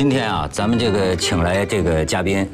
[0.00, 2.48] 今天啊，咱们这个请来这个嘉宾，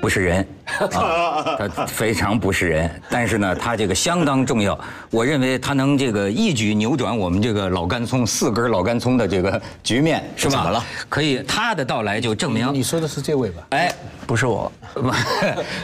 [0.00, 0.48] 不是人，
[0.92, 4.78] 啊，他非常不是人，但是呢，他这个相当重要。
[5.10, 10.50] 我认为他能这个一举扭转我们这个老干葱四根老干葱的这个局面，是吧？
[10.50, 10.84] 怎么了？
[11.08, 13.62] 可以，他的到来就证明你说的是这位吧？
[13.70, 13.92] 哎，
[14.26, 15.10] 不是我， 不，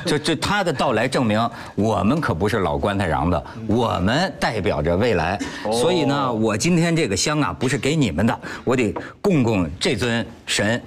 [0.04, 5.38] 就就他的到来证明我们可不是老棺材瓤子，我们代表着未来。
[5.72, 10.82] 所以呢，我今天这个香啊，不是给你们的，我得供供这尊神。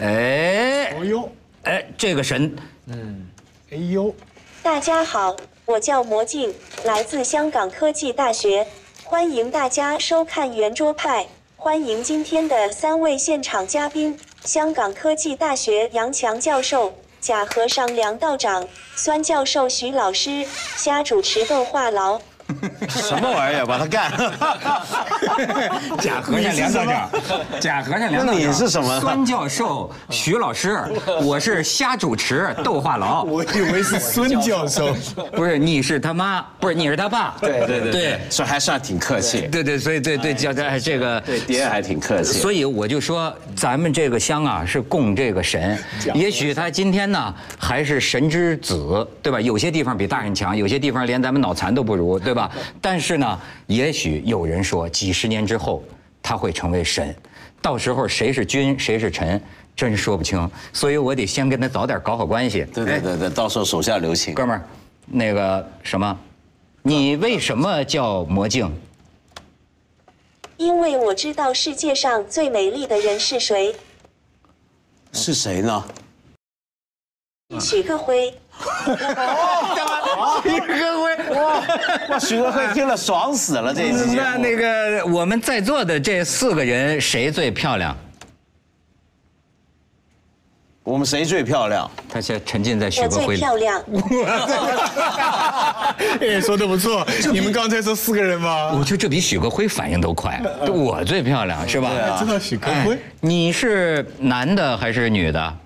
[0.00, 1.30] 哎，哎呦，
[1.64, 3.28] 哎，这个神，嗯
[3.70, 4.14] 哎呦，
[4.62, 8.66] 大家好，我叫魔镜，来自香港科技大学，
[9.04, 11.26] 欢迎大家收看圆桌派。
[11.56, 18.66] 欢迎今天的三位现场嘉宾：香港科技大学杨强教授、假和尚梁道长、
[18.96, 22.18] 酸教授徐老师，虾主持豆话痨。
[22.88, 23.66] 什么玩意儿？
[23.66, 24.10] 把他干！
[26.00, 27.10] 假和尚梁道长，
[27.60, 30.80] 假和尚梁道长，那你是什么孙教授、徐老师，
[31.22, 33.24] 我是瞎主持逗话痨。
[33.24, 34.94] 我以为是孙教授。
[35.32, 37.34] 不是，你是他妈，不是你是他爸。
[37.40, 39.48] 对对对对所以还算挺客气。
[39.48, 41.20] 对对，所以对对叫这这个。
[41.20, 42.38] 对，爹还挺客气。
[42.38, 45.76] 所以我就说，咱们这个香啊是供这个神，
[46.14, 49.40] 也许他今天呢还是神之子，对吧？
[49.40, 52.39] 有些地方比大人强，有些地方连咱们脑残都不如，对吧？
[52.80, 55.82] 但是呢，也许有人说，几十年之后
[56.22, 57.14] 他会成为神，
[57.60, 59.42] 到时候谁是君谁是臣，
[59.74, 60.50] 真说不清。
[60.72, 62.64] 所以我得先跟他早点搞好关系。
[62.72, 64.34] 对对对对，到时候手下留情。
[64.34, 64.62] 哥们儿，
[65.06, 66.18] 那个什么，
[66.82, 68.70] 你为什么叫魔镜？
[70.56, 73.74] 因为我知道世界上最美丽的人是谁，
[75.12, 75.84] 是谁呢？
[77.58, 78.30] 许个辉。
[80.42, 81.62] 许克辉，哇！
[82.10, 84.14] 哇，徐德辉听了爽死了这一期。
[84.14, 87.96] 那那个我们在座的这四个人，谁最漂亮？
[90.84, 91.90] 我们谁最漂亮？
[92.12, 93.40] 他现在沉浸在许我最克辉里。
[93.40, 93.80] 漂亮，
[96.20, 97.06] 哎，说的不错。
[97.32, 98.72] 你们刚才说四个人吗？
[98.74, 100.38] 我觉得这比许克辉反应都快。
[100.68, 101.90] 我最漂亮是吧？
[102.18, 102.98] 知道许克辉哎？
[103.20, 105.56] 你是男的还是女的？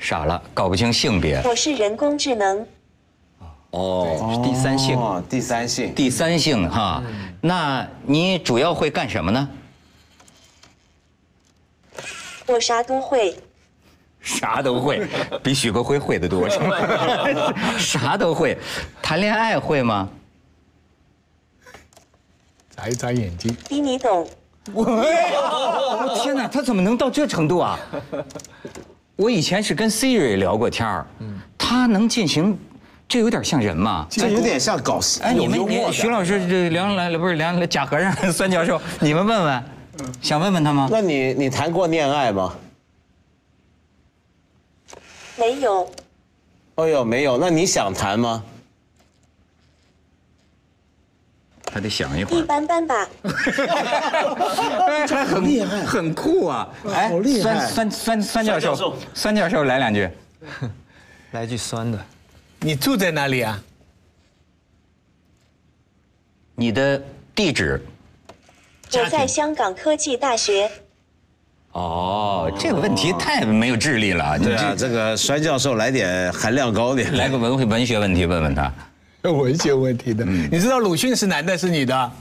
[0.00, 1.40] 傻了，搞不清性别。
[1.44, 2.66] 我是人工智能。
[3.70, 5.94] 哦，第三性，哦，第三性。
[5.94, 7.02] 第三性哈。
[7.40, 9.48] 那你主要会干什么呢？
[12.46, 13.36] 我啥都会，
[14.20, 15.06] 啥都会，
[15.44, 17.54] 比许克辉会的多，是吧？
[17.78, 18.58] 啥都会，
[19.02, 20.08] 谈恋爱会吗？
[22.74, 24.26] 眨一眨眼睛，比你懂。
[24.72, 27.78] 我天哪，他怎么能到这程度啊？
[29.20, 31.06] 我以前是跟 Siri 聊过天儿，
[31.58, 32.58] 他能进行，
[33.06, 34.06] 这有点像人吗？
[34.08, 39.62] 这有点像搞笑，哎，你们你有幽默感徐老师这梁来了不是梁贾和尚孙教授，你们问问，
[40.22, 40.88] 想问问他吗？
[40.90, 42.56] 那你你谈过恋爱吗？
[45.36, 45.92] 没有，
[46.76, 47.36] 哎呦，没有。
[47.36, 48.42] 那你想谈吗？
[51.70, 53.06] 还得想一会儿一，般般吧。
[55.00, 56.68] 哎，还很厉害，很酷啊！
[56.92, 60.08] 哎，好厉害孙孙孙孙教授酸教授，孙教授来两句。
[61.32, 61.98] 来句酸的，
[62.60, 63.60] 你住在哪里啊？
[66.54, 67.00] 你的
[67.34, 67.80] 地址？
[68.92, 70.68] 我在香港科技大学，
[71.72, 74.36] 哦，这个问题太没有智力了。
[74.36, 77.16] 你对啊，这这个酸教授来点含量高点。
[77.16, 78.72] 来个文文学问题问问他，
[79.22, 80.24] 文学问题的。
[80.24, 82.12] 你知道鲁迅是男的是女的？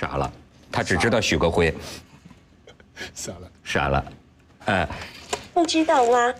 [0.00, 0.32] 傻了，
[0.74, 1.72] 他只知道许个辉，
[3.14, 3.48] 傻了。
[3.62, 4.04] 傻了，
[4.64, 4.88] 哎。
[5.52, 6.34] 不知道吗。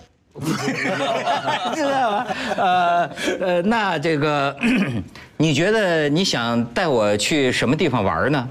[1.72, 2.26] 知道吗？
[2.56, 3.10] 呃
[3.40, 4.56] 呃，那这个，
[5.38, 8.48] 你觉得你想带我去什么地方玩呢？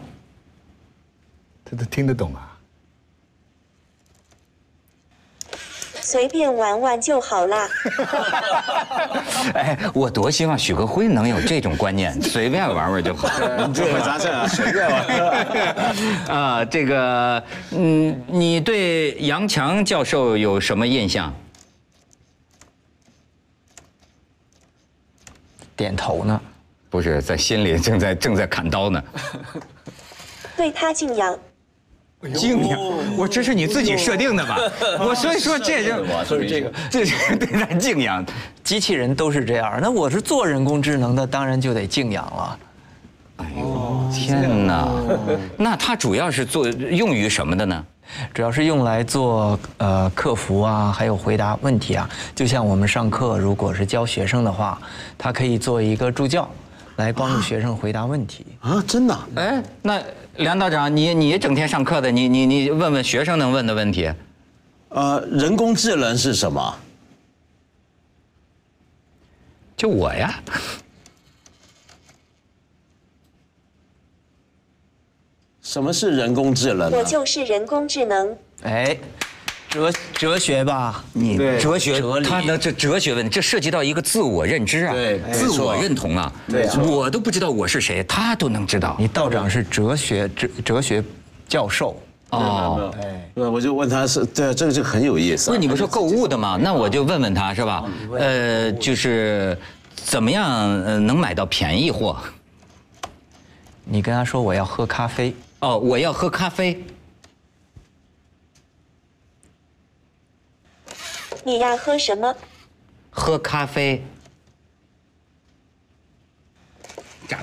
[1.65, 2.52] 他都听得懂啊？
[6.13, 7.67] 随便玩玩就好啦。
[9.55, 13.27] 哎，我多希望许戈辉能有这种观念， 随便玩玩就好。
[13.73, 14.47] 这回咋整啊？
[14.47, 15.03] 随便玩。
[16.27, 21.33] 啊，这个，嗯，你对杨强教授有什么印象？
[25.75, 26.39] 点头呢。
[26.91, 29.03] 不是，在心里正在正在砍刀呢。
[30.55, 31.35] 对他敬仰，
[32.29, 32.79] 敬仰，
[33.17, 34.57] 我这是你自己设定的吧？
[34.99, 38.25] 我所以说这就就是这个，这是对咱敬仰。
[38.63, 39.79] 机器人都是这样。
[39.81, 42.59] 那我是做人工智能的，当然就得敬仰了。
[43.37, 44.87] 哎呦，天哪！
[45.57, 47.83] 那它主要是做用于什么的呢？
[48.33, 52.07] 主要是用来做呃客服啊，还有回答问题啊。
[52.35, 54.79] 就像我们上课，如果是教学生的话，
[55.17, 56.47] 它可以做一个助教，
[56.97, 58.45] 来帮助学生回答问题。
[58.61, 59.27] 啊，真的啊？
[59.35, 60.01] 哎，那
[60.37, 64.11] 梁道长，你你整天上课的，你你你问问学生能问的问题。
[64.89, 66.75] 呃，人工智能是什么？
[69.75, 70.41] 就我呀，
[75.61, 77.03] 什么是人工智能呢我？
[77.03, 78.37] 就是人工智能。
[78.61, 78.95] 哎，
[79.73, 86.31] 哲哲学吧，你对哲学哲，理他的这哲学问题，这涉及到一个自我认知啊，对自我认同啊。
[86.47, 88.95] 对啊我都不知道我是谁，他都能知道。
[88.99, 91.03] 你道长是哲学哲哲学
[91.47, 91.99] 教授，
[92.29, 95.49] 哦，哎，对，我就问他是，对，这个就很有意思啊。
[95.49, 96.55] 不是你不说购物的吗？
[96.61, 97.83] 那我就问问他是吧？
[98.15, 99.57] 呃，就是
[99.95, 100.45] 怎么样
[100.83, 102.15] 呃能买到便宜货？
[103.83, 106.79] 你跟他说我要喝咖啡，哦，我要喝咖啡。
[111.43, 112.35] 你要喝什么？
[113.09, 114.03] 喝咖啡，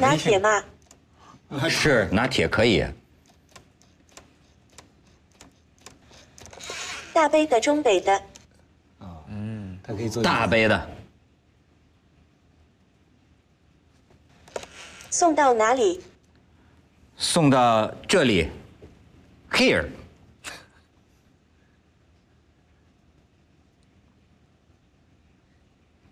[0.00, 0.64] 拿铁吗。
[1.68, 2.84] 是拿铁可以。
[7.12, 8.22] 大杯的、中杯的，
[9.82, 10.88] 他可以做大杯的，
[15.10, 16.02] 送到哪里？
[17.16, 18.48] 送到这里
[19.50, 19.86] ，here。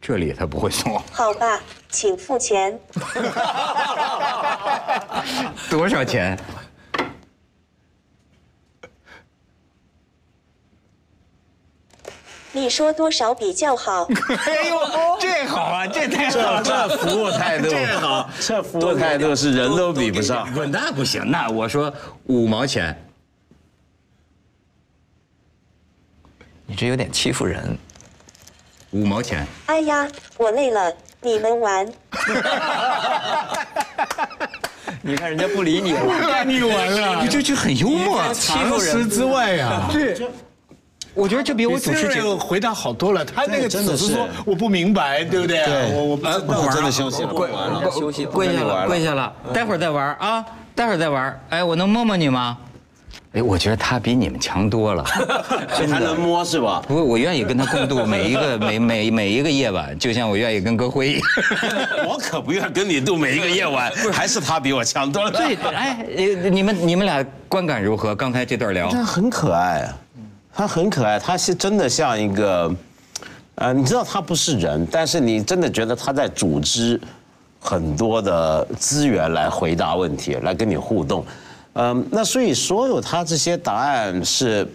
[0.08, 1.60] 这里他不会送， 好吧，
[1.90, 2.80] 请付钱。
[5.68, 6.34] 多少钱？
[12.52, 14.08] 你说多少比较好？
[14.46, 14.78] 哎呦，
[15.20, 16.62] 这好啊，这太好了。
[16.62, 20.50] 这服务态度，这好，这服务态度是人都比不上。
[20.54, 21.92] 不，那不行，那我说
[22.24, 22.98] 五毛钱，
[26.64, 27.76] 你这有点欺负人。
[28.90, 29.46] 五毛钱。
[29.66, 30.92] 哎呀，我累了，
[31.22, 31.86] 你们玩。
[35.02, 38.92] 你看人家不理你了，带你玩了，你这就很幽默，欺负人。
[38.92, 39.88] 常识之外呀。
[39.92, 40.18] 对，
[41.14, 42.36] 我觉得这比我主持节目。
[42.38, 45.64] 回答好多了，他那个真的是只是说我不明白，对不对？
[45.64, 46.60] 对我我不知道。
[46.60, 47.90] 我真的休息了，跪完了。
[47.90, 50.44] 休息跪下了，跟你玩了跪下了，待会儿再玩啊，
[50.74, 51.40] 待会儿再玩。
[51.50, 52.58] 哎，我能摸摸你吗？
[53.38, 55.04] 哎，我觉得他比你们强多了。
[55.78, 56.82] 这还能摸是吧？
[56.88, 61.20] 不过我愿意跟他共度每一个每每每一个夜晚，就像我愿意跟歌辉。
[62.08, 65.30] 我可不愿跟你度每一个夜晚，还是他比我强多了。
[65.30, 68.14] 对，哎，呃你们你们俩观感如何？
[68.16, 69.96] 刚才这段聊，他很可爱啊，
[70.52, 72.74] 他很可爱，他是真的像一个，
[73.54, 77.00] 呃，你知道他不是人，但是你真的觉得他在组织
[77.60, 81.24] 很多的资源来回答问题，来跟你互动，
[81.80, 84.66] 嗯，那所以所有他这些答案是，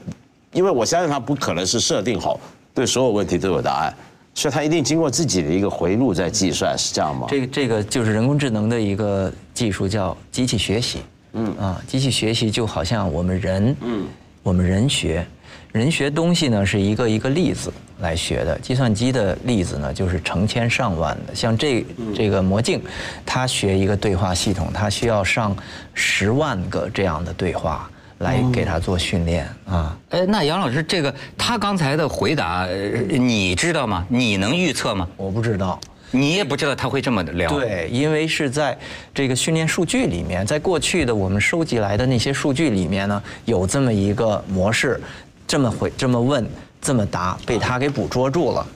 [0.53, 2.39] 因为我相信他不可能是设定好
[2.73, 3.93] 对所有问题都有答案，
[4.33, 7.27] 所以他一定经过自己的一个回路在计算，是这样吗？
[7.29, 10.99] 这个这个就是人工智能的一个技术，叫机器学习。
[11.33, 14.05] 嗯啊，机器学习就好像我们人，嗯，
[14.41, 15.25] 我们人学，
[15.73, 18.55] 人学东西呢是一个一个例子来学的。
[18.59, 21.83] 计算机的例子呢就是成千上万的，像这
[22.13, 22.79] 这个魔镜，
[23.25, 25.57] 它学一个对话系统，它需要上
[25.95, 29.97] 十万个这样的对话来给它做训练啊。
[30.09, 32.77] 哎，那杨老师，这个他刚才的回答，呃
[33.17, 34.05] 你知道吗？
[34.07, 35.07] 你能预测吗？
[35.17, 35.79] 我不知道。
[36.15, 38.77] 你也不知道他会这么聊。，对，因为是在
[39.15, 45.01] 这个训练数据里面，在过去的我们收集来的那些数据里面呢，有这么一个模式，
[45.47, 46.47] 这么回、这么问、
[46.83, 48.67] 这么答，被他给捕捉住了。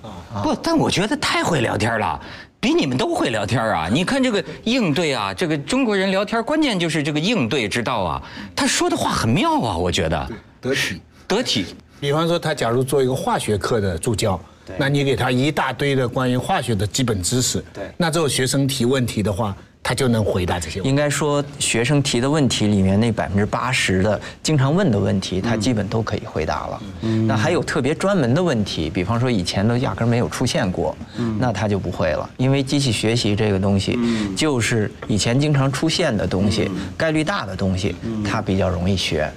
[0.42, 2.20] 不，但我觉得太会聊天了。
[2.60, 3.88] 比你们都会聊天啊！
[3.92, 8.24] 你看这个应对啊，这个中国人聊天关键就是这个应对之道啊。
[8.56, 11.02] 他说的话很妙啊，我觉得得体。
[11.28, 11.66] 得体。
[12.00, 14.40] 比方说，他假如做一个化学课的助教，
[14.78, 19.56] 那你给他一大堆的关于化学的基本知识，对那这个学生提问题的话，
[19.88, 20.90] 他就能回答这些问题。
[20.90, 26.82] 应该说，学生提的问题里面那百分之八十的经常问的问题，他基本都可以回答了。
[27.26, 30.94] 那还有特别专门的问题，比方说以前都压根儿没有出现过，
[31.40, 32.30] 那他就不会了。
[32.36, 33.98] 因为机器学习这个东西，
[34.36, 39.32] 就是以前经常出现的东西，概率大的东西，它比较容易学。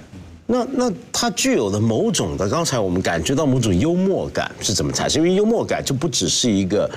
[0.47, 5.23] 那那它具有的某种的，刚才我们感觉到某种幽默感是怎么产生？
[5.23, 6.91] 因为幽默感就不只是一个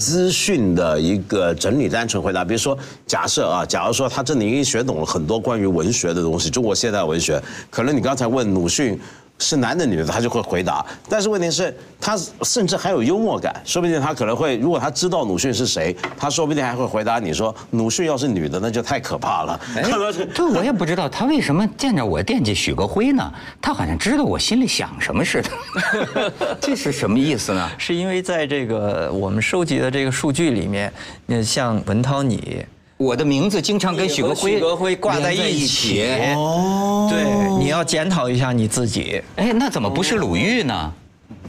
[0.00, 2.42] 资讯的一个整理、单纯回答。
[2.42, 2.76] 比如说，
[3.06, 7.40] 假设啊，假如说他真的已经学懂了很多关于文学的东西，中国现代文学，
[7.70, 8.98] 可能你刚才问鲁迅。
[9.40, 10.84] 是男的女的，他就会回答。
[11.08, 19.58] 但是问题是，他甚至还有幽默感，说不定他可能会，如果他知道鲁迅是谁，他说不定还会回答你说，鲁迅要是女的，那就太可怕了。
[19.74, 23.32] 对，我也不知道他为什么见着我惦记许个辉呢？
[23.60, 27.70] 他好像知道我心里想什么似的， 这是什么意思呢？
[27.78, 30.92] 是因为在这个我们收集的这个数据里面，
[31.28, 32.64] 呃，像文涛你。
[33.00, 36.04] 我的名字经常跟许国辉许戈辉挂在一起
[36.36, 37.24] 哦，对，
[37.58, 39.22] 你要检讨一下你自己。
[39.36, 40.92] 哎，那怎么不是鲁豫呢？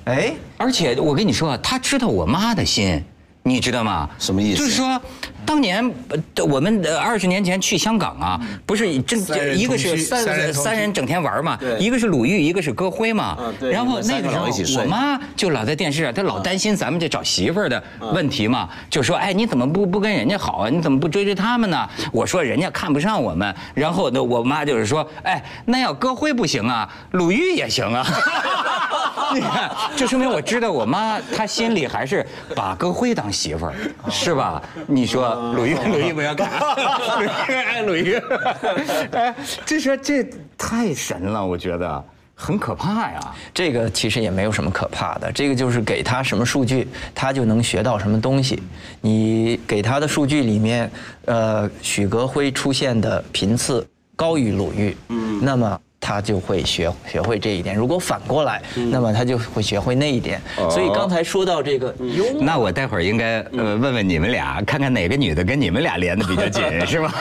[0.05, 3.03] 哎，而且我跟你说，他知道我妈的心。
[3.43, 4.09] 你知道吗？
[4.19, 4.59] 什么意思？
[4.59, 5.01] 就是说，
[5.45, 5.83] 当年
[6.47, 9.19] 我们二十年前去香港啊，不是真
[9.57, 13.37] 一个是三三人整天玩嘛，一个是鲁豫，一个是歌辉嘛。
[13.59, 14.47] 然后那个时候，
[14.81, 17.83] 我妈就老在电视上，她老担心咱们这找媳妇儿的
[18.13, 20.69] 问题嘛，就说：“哎，你怎么不不跟人家好啊？
[20.69, 28.05] 你怎么不追追他们呢？”我说：“人家看不上我们。”然后呢，我妈就是说：“哎，那要歌辉不行啊，鲁豫也行啊。”
[29.33, 33.73] 你看，这说明我知道我妈她心里还是把歌辉当媳妇儿，
[34.09, 34.61] 是吧？
[34.87, 36.49] 你说鲁豫，鲁豫不要看，
[37.17, 38.21] 鲁豫爱鲁豫。
[39.11, 39.33] 哎，
[39.65, 40.23] 这说这
[40.57, 42.03] 太神了，我觉得
[42.35, 43.19] 很可怕呀。
[43.53, 48.61] 这个其实也没有什么可怕的，这个就是给他什么数据，他就能学到什么东西。
[48.99, 50.91] 你给他的数据里面，
[51.25, 55.79] 呃，许格辉出现的频次高于鲁豫，嗯，那么。
[56.01, 57.75] 他就会学学会这一点。
[57.75, 60.41] 如果反过来，那么他就会学会那一点。
[60.69, 67.13] 所以刚才说到这个幽默，那我待会儿应该呃问问你们俩，看看哪个女的跟你们俩连的比较紧， 是吧？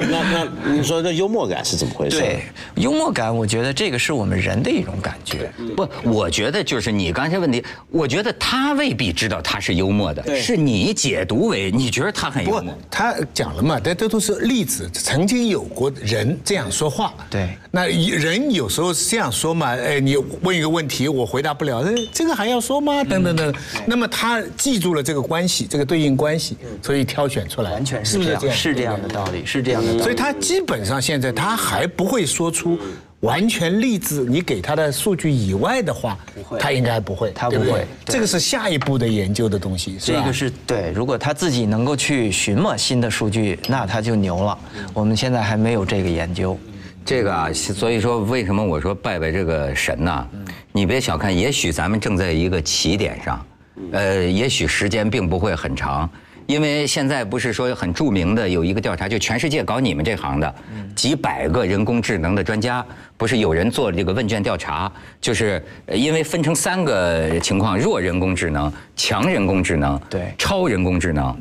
[0.00, 2.18] 那那你说这幽默感是怎么回事？
[2.18, 2.40] 对，
[2.74, 5.50] 幽默感，我觉得这个是我们人的一种感觉。
[5.76, 12.74] 不，我觉得就是你刚才问题，我觉得他未必知道他是幽默的，是你解读为你觉得他很幽默。
[12.90, 17.14] 他讲了嘛，这这都是例子，曾经有过人这样说话。
[17.30, 17.43] 对。
[17.70, 19.74] 那人有时候是这样说嘛？
[19.74, 23.02] 哎，你问一个问题，我回答不了，哎，这个还要说吗？
[23.04, 23.54] 等等等。
[23.86, 30.02] 那么他记住了这个关系，这个对应关系，所以挑选出来，完全是这样，是这样的道理，是这样的。
[30.02, 32.78] 所以他基本上现在他还不会说出
[33.20, 36.18] 完全例子，你给他的数据以外的话，
[36.60, 37.86] 他应该不会，他不会。
[38.04, 40.92] 这个是下一步的研究的东西，这个是对。
[40.94, 44.58] 如果他自己能够去寻摸新的数据，那他就牛了。
[44.92, 46.58] 我们现在还没有这个研究。
[47.04, 50.26] 这个啊，所以说为什么我说拜拜这个神呢？
[50.72, 53.46] 你别小看，也许咱们正在一个起点上，
[53.92, 56.08] 呃，也许时间并不会很长，
[56.46, 60.54] 因为现在不是说很著名的有一个调查，就全世界搞你们这行的
[60.96, 62.84] 几百个人工智能的专家，
[63.18, 71.36] 不是有人做这个问卷调查，就是因为分成三个情况：弱人工智能、强人工智能、对超人工智能。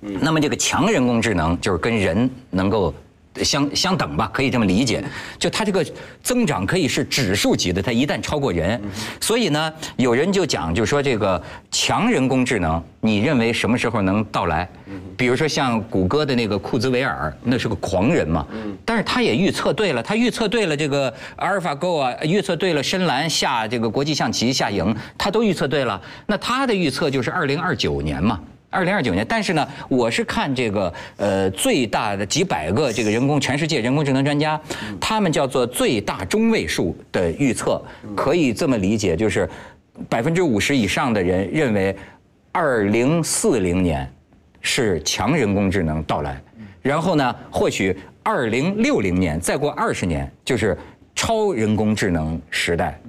[0.00, 2.92] 那么这个强人工智能就是跟人能够。
[3.42, 5.02] 相相等吧，可以这么理解。
[5.38, 5.84] 就它这个
[6.22, 8.80] 增长可以是指数级的，它一旦超过人，
[9.20, 14.68] 所以呢，有人就讲，就说这个强人工智能，你认为什么时候能到来？
[15.16, 18.46] 比如说像谷歌的那个库兹韦尔，那是个狂人嘛，
[18.84, 26.00] 但是他也预测对了，他预测对了这个阿尔法 Go 啊，预测对了深蓝下这个国际象棋下赢，他都预测对了。
[26.26, 28.40] 那他的预测就是二零二九年嘛。
[28.74, 34.60] 二零二九年，但是呢，我是看这个呃最大的几百个这个人工全世界人工智能专家，
[35.00, 37.80] 他们叫做最大中位数的预测，
[38.16, 39.48] 可以这么理解，就是
[40.08, 41.96] 百分之五十以上的人认为，
[42.50, 44.12] 二零四零年
[44.60, 46.42] 是强人工智能到来，
[46.82, 50.76] 然后呢，或许二零六零年再过二十年就是。
[51.16, 53.00] 超人工智能时代，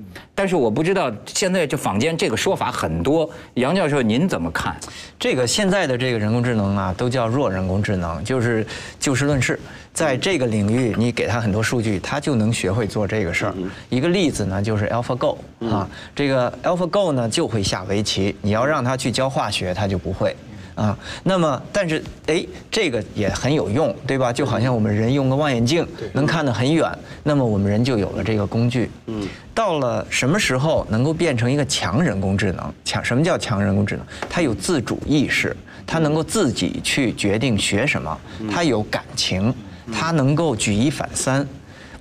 [0.46, 4.76] 但是我不知道现在这坊间这个说法很多，杨教授您怎么看？
[5.20, 8.64] 这个现在的这个人工智能啊，都叫弱人工智能，就是
[9.00, 9.60] 就事论事，
[9.92, 13.56] 在这个领域你给他很多数据，他就能学会做这个事儿。
[13.90, 20.36] 一个例子呢，就是 AlphaGo 啊，这个 AlphaGo 呢就会下围棋，你要让他去教化学，他就不会。
[20.76, 24.32] 啊，那么但是哎，这个也很有用，对吧？
[24.32, 26.92] 就好像我们人用个望远镜能看得很远，
[27.24, 28.92] 那么我们人就有了这个工具。
[29.08, 32.74] 嗯，到了什么时候能够变成一个强人工智能？
[32.84, 34.06] 强什么叫强人工智能？
[34.30, 35.56] 它有自主意识，
[35.88, 38.18] 它能够自己去决定学什么，
[38.52, 39.54] 它有感情，
[39.94, 41.48] 它能够举一反三。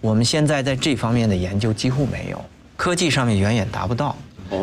[0.00, 2.44] 我们现在在这方面的研究几乎没有，
[2.76, 4.16] 科技上面远远达不到，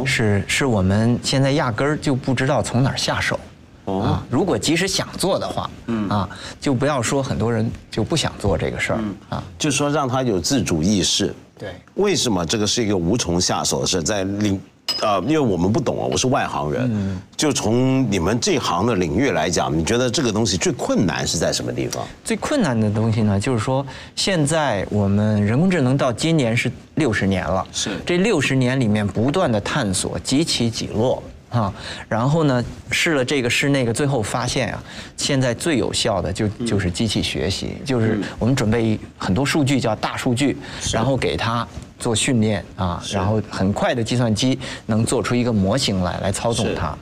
[0.05, 3.39] 是是我们现在压根儿就不知道从哪儿下手。
[3.85, 9.43] 啊，如果即使想做的话，嗯啊，就不要说很多人就不想做这个事儿啊。
[9.57, 11.33] 就是说让他有自主意识。
[11.57, 14.01] 对，为什么这个是一个无从下手的事？
[14.01, 14.59] 在领，
[15.01, 17.21] 呃，因为我们不懂啊，我是外行人。
[17.37, 22.03] 就从你们这行的领域来讲，你觉得这个东西最困难是在什么地方？
[22.23, 23.85] 最困难的东西呢，就是说
[24.15, 31.21] 现在我们人工智能到今年是六十年了，是这六十年里面不断的探索，几起几落。
[31.51, 31.71] 啊，
[32.09, 34.83] 然后呢，试了这个试那个，最后发现啊，
[35.17, 40.57] 现在最有效的就就是机器学习，就是我们准备很多数据叫大数据，
[40.93, 41.67] 然后给它
[41.99, 46.97] 做训练啊，然后很快的计算机能做出一个模型来来操纵它，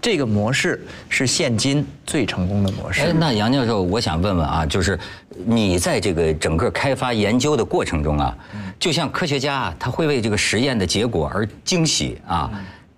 [0.00, 3.00] 这个模式是现今最成功的模式。
[3.00, 4.98] 哎，那杨教授，我想问问啊，就是
[5.46, 8.36] 你在这个整个开发研究的过程中啊，
[8.78, 12.50] 就像科学家啊，他会为这个实验的结果而惊喜啊，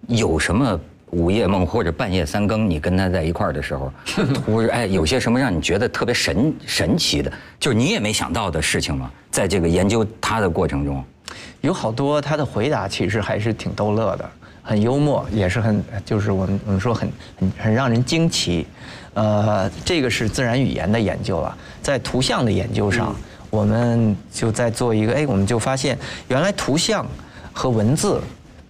[0.08, 0.78] 有什么
[1.10, 3.92] 午夜梦或者半夜三更，你跟他在一块儿的时候，
[4.44, 9.10] 突然哎，有些什么让你觉得特别神神奇的，就是你也没想到的事情吗？
[9.30, 11.04] 在这个研究他的过程中，
[11.60, 14.30] 有好多他的回答其实还是挺逗乐的，
[14.62, 18.66] 很幽默，也是很就是我们我们说很很很让人惊奇。
[19.14, 23.14] 呃，这个是自然语言的研究了，在图像的研究上，
[23.50, 25.98] 我们就在做一个，哎，我们就发现
[26.28, 27.04] 原来图像
[27.52, 28.20] 和文字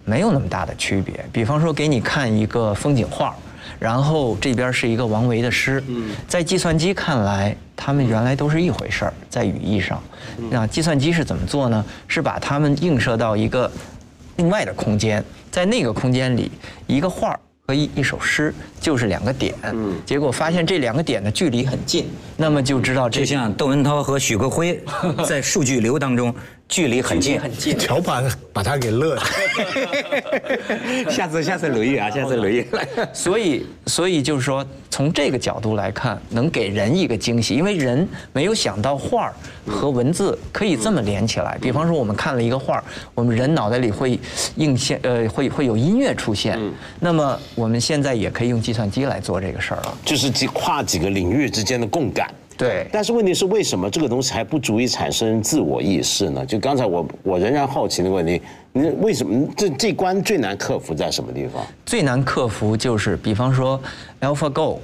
[0.09, 1.13] 没有那么大的区别。
[1.31, 3.35] 比方说，给你看一个风景画，
[3.77, 5.83] 然后这边是一个王维的诗，
[6.27, 10.01] 在计算机看来，他们原来都是一回事儿，在语义上。
[10.49, 11.85] 那计算机是怎么做呢？
[12.07, 13.71] 是把它们映射到一个
[14.37, 16.51] 另外的空间，在那个空间里，
[16.87, 19.53] 一个画儿和一一首诗就是两个点。
[20.05, 24.81] 结果发现这两个点的距离很近，那么就知道这就像窦文涛和许戈辉
[25.27, 26.33] 在数据流当中
[26.69, 27.41] 距离很近。
[27.41, 27.75] 很近。
[27.75, 29.23] 条把把他给乐了。
[31.09, 32.65] 下次下次留意啊，下次留意。
[33.11, 39.33] 所以，所以就是说，从这个角度来看，能给人一个惊喜，因为人没有想到画儿
[39.67, 41.57] 和文字可以这么连起来。
[41.59, 42.83] 比方说，我们看了一个画儿，
[43.15, 44.19] 我们人脑袋里会
[44.57, 46.59] 映现，呃，会会有音乐出现。
[46.99, 49.97] 那么我们现在也可以用计算机来做这个事儿了。
[50.05, 52.31] 就是几跨几个领域之间的共感。
[52.59, 56.45] 对但是问题是，为什么这个东西还不足以产生自我意识呢？
[56.45, 58.41] 就刚才我我仍然好奇那个问题，
[58.73, 61.65] 你为什么这这关最难克服在什么地方？
[61.85, 63.81] 最难克服就是，比方说
[64.19, 64.77] AlphaGo，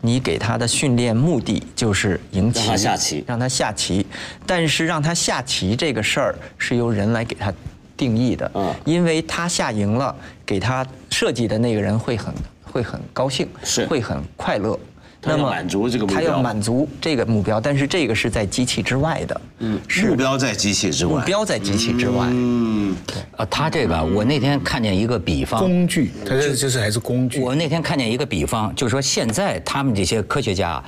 [0.00, 4.04] 你给他的训练目的就是赢棋，让他下棋让它下棋。
[4.44, 7.52] 但是让他下棋这个事儿是由人来给他
[7.96, 10.12] 定义的，嗯因为他下赢了，
[10.44, 14.76] 给他设计的那个人会很会很高兴，是会很快乐。
[15.22, 21.12] 他要满足这个目标他要满足这个目标，但是这个是在机器之外的，嗯，是目标在机器之外。
[21.12, 22.26] 目标在机器之外。
[22.30, 22.96] 嗯，
[23.36, 27.40] 啊，他这个我那天看见一个比方，工具，他这就是还是工具。
[27.40, 30.84] 我那天看见一个比方，就是说现在他们这些科学家啊，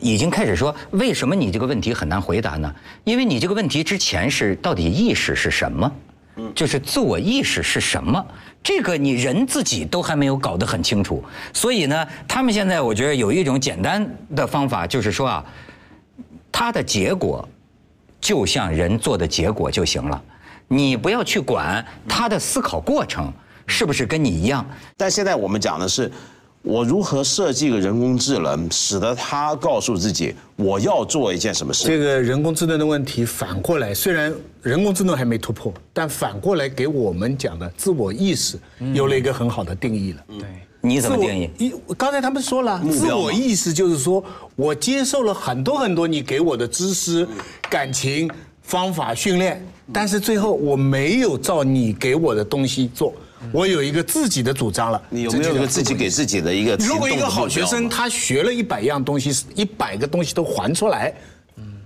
[0.00, 2.74] 已经开始说，为什么你这个问题很难回答呢？
[3.04, 5.92] 因为你这个问题之前是到底意识是什么？
[6.52, 8.24] 就是自我意识是什么？
[8.64, 11.22] 这个你人自己都还没有搞得很清楚，
[11.52, 15.44] 所以呢，他们现在我觉得有一种简单的方法，就是说啊，
[16.50, 17.46] 它的结果
[18.22, 20.20] 就像人做的结果就行了，
[20.66, 23.30] 你不要去管他的思考过程
[23.66, 24.66] 是不是跟你一样。
[24.96, 26.10] 但现在我们讲的是，
[26.64, 31.86] 我如何设计一个人工智能，使得它告诉自己我要做一件什么事。
[31.86, 38.58] 这个人工智能的问题反过来，虽然人工智能还没突破，但反过来给我们讲的自我意识
[38.94, 40.24] 有了一个很好的定义了。
[40.38, 40.48] 对。
[40.80, 41.50] 你怎么定义？
[41.58, 44.22] 一刚才他们说了，自我意识就是说
[44.54, 47.26] 我接受了很多很多你给我的知识、
[47.70, 53.14] 感情、方法、训练，但是最后我没有照你给我的东西做，
[53.52, 55.02] 我有一个自己的主张了。
[55.10, 56.76] 你有没有一个自己给自己的一个？
[56.76, 61.12] 如果一个好学生，他学了一百样东西，一百个东西都还出来，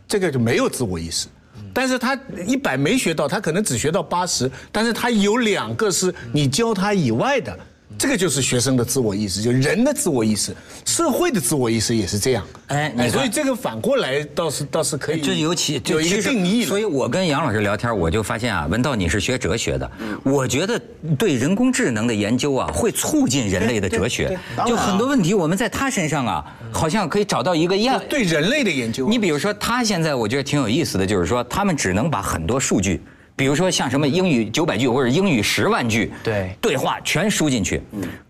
[0.07, 1.27] 这个就没有自我意识。
[1.75, 7.57] 但是他一百没学到，他可能只学到八十，但是他有两个是你教他以外的，
[7.97, 12.47] 这个就是学生的自我意识，就人的自我意识，社会的自我意识也是这样。
[12.67, 16.69] 哎你看所以这个反过来倒是倒是可以，这尤其有一个定义了。
[16.69, 19.91] 所以我跟杨老师聊天，我就发现啊，文道你是学哲学的，
[20.23, 20.81] 我觉得
[21.19, 24.39] 对人工智能的研究啊，会促进人类的哲学。
[24.67, 28.01] 就很多问题，我们在他身上啊，好像可以找到一个样。
[28.09, 33.01] 对人类的研究，你比如说，他现在我觉得挺有意思的，就是说他们只能把很多数据，
[33.39, 37.81] 比如说像什么英语九百句或者英语十万句，对对话全输进去。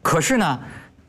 [0.03, 0.61] 可是呢，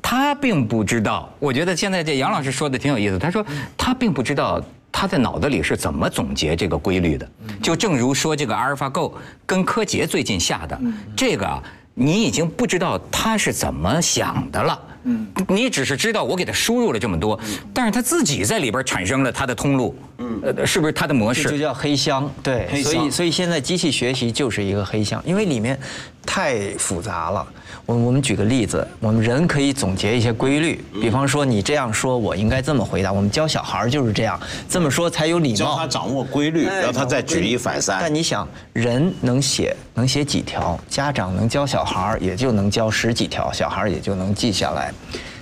[0.02, 1.30] 他并不知道。
[1.38, 3.20] 我觉得现在这杨老师说的挺有意思。
[3.20, 3.46] 他说
[3.78, 7.30] 他并不知道他在脑子里是怎么总结这个规律的。
[7.62, 9.14] 就正如说这个阿尔法狗
[9.46, 10.80] 跟柯洁最近下的
[11.14, 11.62] 这个啊，
[11.94, 14.80] 你已经不知道他是怎么想的了。
[15.04, 17.40] 嗯，你只是知道我给他输入了这么多，
[17.74, 19.96] 但是他自己在里边产生了他的通路。
[20.18, 21.44] 嗯，呃，是不是他的模式？
[21.44, 25.80] 这就叫黑箱，对，黑箱所以所以现在机器学习就是一个黑箱，因为里面
[26.26, 27.48] 太复杂了。
[27.86, 33.12] 我我们举个例子，我们人可以总结一些规律，比方说你这样说，我应该这么回答。
[33.12, 35.88] 我们教小孩就是这样，这么说才有礼貌教他。
[35.88, 37.98] 掌握规律，让他再举一反三。
[38.02, 44.94] 但你想，人能写能写几条，家长能教小孩儿也就能教十几条，小孩儿也就能记下来。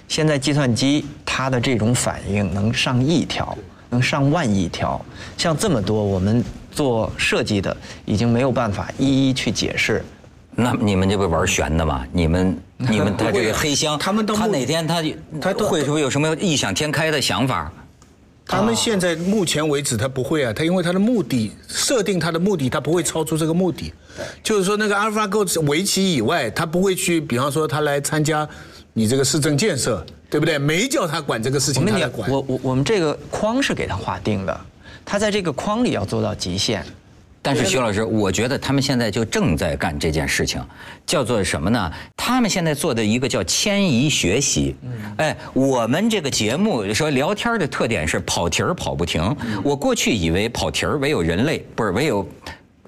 [0.07, 3.55] 现在计算机它的这种反应能上亿条，
[3.91, 4.99] 能上万亿条，
[5.37, 10.03] 像这么多，我们做设计的已经没有办法一一去解释。
[10.55, 12.03] 那 你们这不玩悬的吗？
[12.11, 15.03] 你们你们 他这个黑箱，他他们到目哪天他
[15.39, 17.71] 他都会不会有什么异想天开的想法？
[18.47, 23.93] 他们现在目前为止他不会啊，他因为他的目的设定他的目的，他不会超出这个目的。
[24.41, 28.47] 就是说那个 AlphaGo 围棋以外，他不会去，比方说他来参加
[28.93, 30.57] 你这个市政建设，对不对？
[30.57, 32.31] 没叫他管这个事情，我们也他来管。
[32.31, 34.59] 我我我们这个框是给他划定的，
[35.05, 36.85] 他在这个框里要做到极限。
[37.41, 40.61] 但是徐老师，我觉得他们现在就正在干这件事情，
[41.05, 41.91] 叫做什么呢？
[42.15, 44.75] 他们现在做的一个叫迁移学习。
[45.17, 49.35] 哎，我们这个节目说聊天的特点是跑题儿跑不停。
[49.63, 52.27] 我过去以为跑题儿唯有人类，不是唯有。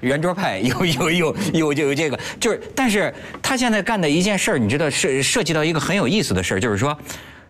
[0.02, 6.98] 圆桌派 有有有有有这个，就是，但是他现在干的一件事儿，你知道是涉及到一个很有意思的事儿，就是说，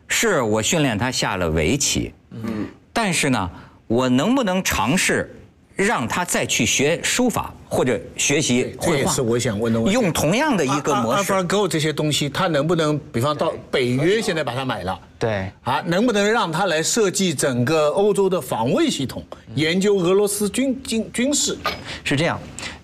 [0.08, 3.52] 是我训练他下了围棋，嗯，但是呢，
[3.86, 5.32] 我能不能尝试
[5.80, 8.92] 让他再去学书法或者学习绘画？
[8.92, 9.94] 这也是我想问的问题。
[9.94, 19.24] 用同样的一个模式，AlphaGo 这些东西，他能不能，比方到北约现在把它买了，对，啊，能不能让他来设计整个欧洲的防卫系统，
[19.56, 21.58] 研究俄罗斯军军军事？
[22.04, 22.38] 是这样，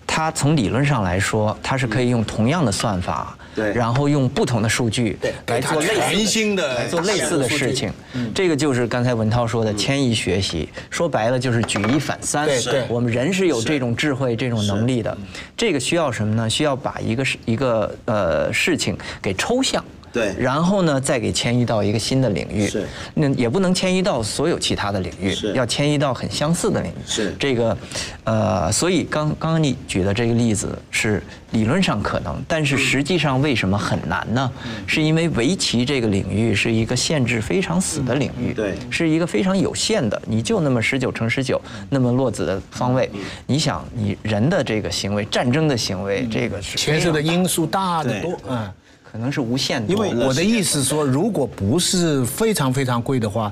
[0.06, 7.90] 他从理论上来说，他是可以用同样的算法，对然后用不同的数据来做类似的全新的来做类似的事情。
[8.12, 12.46] 嗯这个就是刚才文涛说的迁移学习，说白了就是举一反三。
[12.46, 15.16] 对对我们人是有这种智慧、这种能力的。
[15.56, 16.48] 这个需要什么呢？
[16.50, 19.82] 需要把一个事一个呃事情给抽象。
[20.16, 20.34] 对。
[20.38, 22.86] 然后呢，再给迁移到一个新的领域，是。
[23.14, 26.94] 那也不能迁移到所有其他的领域是，要迁移到很相似的领域。
[27.06, 27.34] 是。
[27.38, 27.76] 这个，
[28.24, 34.50] 呃，所以刚刚刚你举的这个例子是理论上可能，但是实际上为什么很难呢？
[34.86, 38.74] 是因为围棋这个领域是一个限制非常死的领域，对。
[38.88, 43.10] 是一个非常有限的，你就那么十九乘十九那么落子的方位，
[43.46, 48.70] 你想你人的这个行为，战争的行为，这个是牵涉的因素大得多对，嗯。
[49.16, 53.50] 可能是无限多，因为我的意思说，如果不是非常非常贵的话，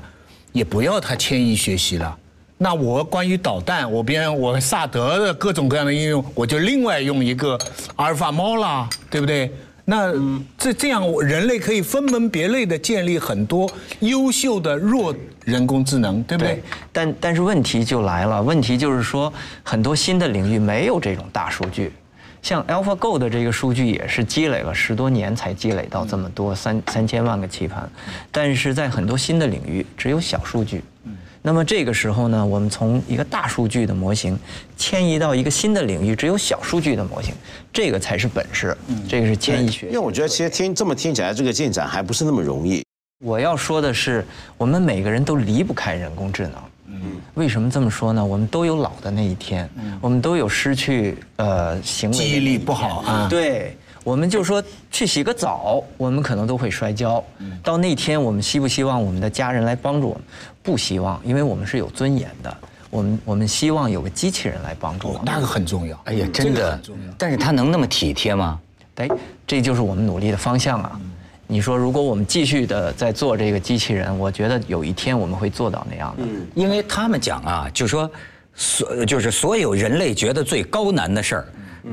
[0.51, 2.15] 也不要它迁移学习了。
[2.59, 7.57] 那我关于导弹，我边我萨德的各种各样的应用，我就另外用一个
[7.95, 9.51] 阿尔法猫啦，对不对？
[9.85, 10.13] 那
[10.55, 13.67] 这这样，人类可以分门别类的建立很多
[14.01, 15.13] 优秀的弱
[15.45, 21.91] 人工智能，对不对对？，但但是问题就来了，问题就是说，很多新的领域没有这种大数据，
[22.45, 27.89] 像 AlphaGo 的这个数据也是积累了十多年才积累到这么多三三千万个棋盘，
[28.31, 30.83] 但是在很多新的领域只有小数据。
[31.41, 34.37] 那么这个时候呢，我们从一个大数据的模型
[34.77, 37.33] 迁移到一个新的领域，只有小数据的模型，
[37.73, 38.77] 这个才是本事，
[39.09, 39.97] 这个是迁移学因为。
[39.97, 42.83] 我觉得其实听这么听起来，这个进展还不是那么容易。
[43.23, 44.23] 我要说的是，
[44.55, 46.53] 我们每个人都离不开人工智能。
[47.05, 48.25] 嗯，为什么这么说呢？
[48.25, 49.69] 我们都有老的那一天，
[50.01, 53.27] 我们都有失去呃行为记忆力不好啊。
[53.29, 57.23] 对，我们就说去洗个澡，我们可能都会摔跤。
[57.63, 60.23] 到那天，我们希不希望我们的家人来帮助我们？
[60.63, 62.57] 不希望，因为我们是有尊严的。
[62.89, 65.23] 我们我们希望有个机器人来帮助我们。
[65.25, 65.99] 那个很重要。
[66.05, 68.59] 哎呀，真这个的很重要，但是他能那么体贴吗？
[68.95, 69.09] 哎，
[69.45, 70.99] 这就是我们努力的方向啊！
[71.47, 76.23] 你说，如果我们继续的在做这个机器人，我觉得有一天我们会做到那样的。
[76.55, 78.09] 因为他们讲啊，就说
[78.55, 81.45] 所就是所有人类觉得最高难的事儿，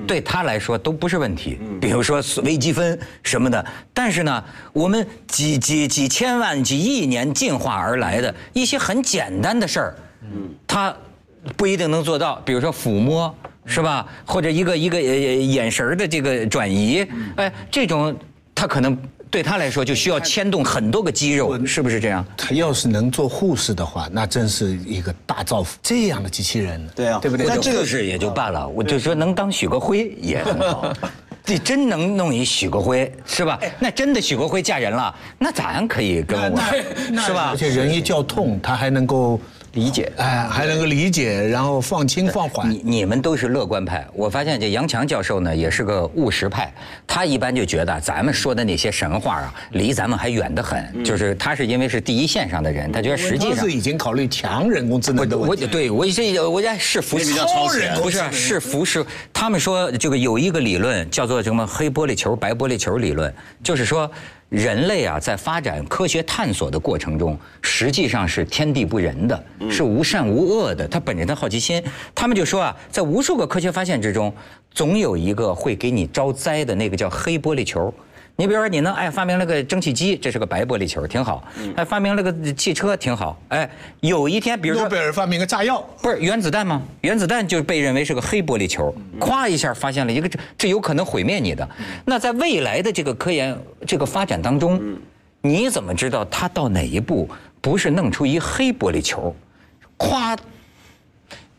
[0.06, 1.58] 对他来说都不是问题。
[1.78, 3.62] 比如说微积分什么的，
[3.92, 9.96] 但是呢，我们几几几千万、几亿年进化而来的一些很简单的事儿，
[10.66, 10.96] 他
[11.58, 12.40] 不一定能做到。
[12.44, 13.32] 比如说抚摸，
[13.66, 14.08] 是吧？
[14.24, 18.16] 或者一个一个呃眼神儿的这个转移，哎，这种
[18.54, 18.96] 他可能。
[19.32, 22.22] 对他来说，就需要牵动很多个肌肉，是不是这样？
[22.36, 25.78] 他要是能做护士的话，那真是一个大造福。
[25.82, 27.46] 这样的机器人，对啊对不对？
[27.46, 30.92] 那这个是也就罢了，我就说能当许国辉也很好。
[31.44, 33.58] 你真能弄一许国辉是吧？
[33.80, 36.60] 那真的许国辉嫁人了，那咱可以跟我
[37.26, 37.56] 是吧而？
[37.56, 39.40] 且人一叫痛，他还能够
[39.72, 40.10] 理解。
[40.16, 42.70] 哎，还能够理解，然后放轻放缓。
[42.70, 46.72] 你你们都是乐观派，我发现这杨强教授呢也是个务实派，
[47.06, 51.04] 他一般就觉得咱们说的那些神话啊，离咱们还远得很。
[51.04, 55.66] 就是他是因为是第一线上的人，他觉得实际上他是已经考虑强人工智能的我问题。
[55.66, 63.32] 对我这我家是服超人不是啊是服是他们说这个有一个理论叫做什么黑玻璃球白玻璃球理论，
[63.62, 64.10] 就是说
[64.52, 70.86] 人类啊在发展科学探索的过程中，实际上是天地不仁的，是无善无恶的。
[70.86, 71.82] 他本着他好奇心，
[72.14, 74.30] 他们就说啊，在无数个科学发现之中，
[74.70, 77.92] 总有一个会给你招灾的那个叫黑玻璃球。
[78.36, 81.44] 你比如说，你能哎发明了个蒸汽机，这是个白玻璃球，挺好。
[81.76, 83.40] 哎，发明了个汽车，挺好。
[83.48, 86.82] 哎，有一天，比如说诺贝尔发明个炸药，不是原子弹吗？
[87.02, 91.68] 原子弹就被认为是个黑玻璃球，咵一下发现了一个这这有可能毁灭你的。
[92.06, 94.80] 那在未来的这个科研这个发展当中，
[95.42, 97.28] 你怎么知道它到哪一步
[97.60, 99.34] 不是弄出一黑玻璃球，
[99.98, 100.36] 咵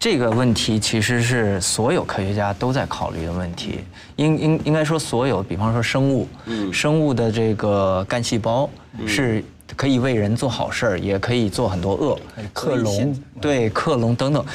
[0.04, 3.80] 这个问题其实是所有科学家都在考虑的问题，
[4.18, 8.70] 应应应该说所有，比方说生物，嗯生物的这个干细胞
[9.08, 9.42] 是
[9.78, 12.20] 可以为人做好事儿，也可以做很多恶，
[12.52, 14.46] 克隆，对克隆等等。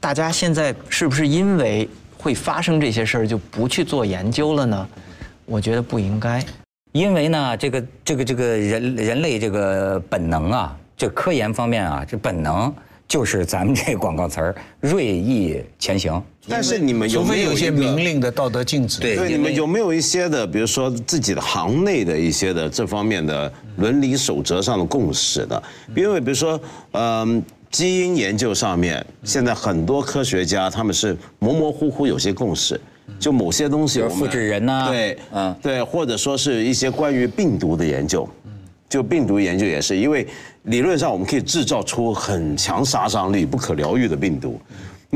[0.00, 1.88] 大家现在是不是因为
[2.18, 4.88] 会发生这些事儿就不去做研究了呢？
[5.44, 6.44] 我觉得不应该。
[6.90, 12.74] 因为呢，这个这个这个人人类这个本能啊，这科研方面啊，这本能
[13.08, 16.22] 就是咱们这广告词儿锐意前行。
[16.48, 19.00] 但是你们有没有一些明令的道德禁止。
[19.00, 25.60] 对对，你们有没有一些的，比如说自己的行内的一些的这方面的伦理守则上的共识的？
[25.96, 26.60] 因为比如说，
[26.92, 32.80] 嗯、基因研究上面，现在很多科学家他们是模模糊糊有些共识，
[33.18, 38.28] 就某些东西我们比如复制人呐对，嗯对，或者说是一些关于病毒的研究。
[38.88, 40.24] 就病毒研究也是，因为
[40.66, 44.60] 理论上我们可以制造出很强杀伤力、不可疗愈的病毒，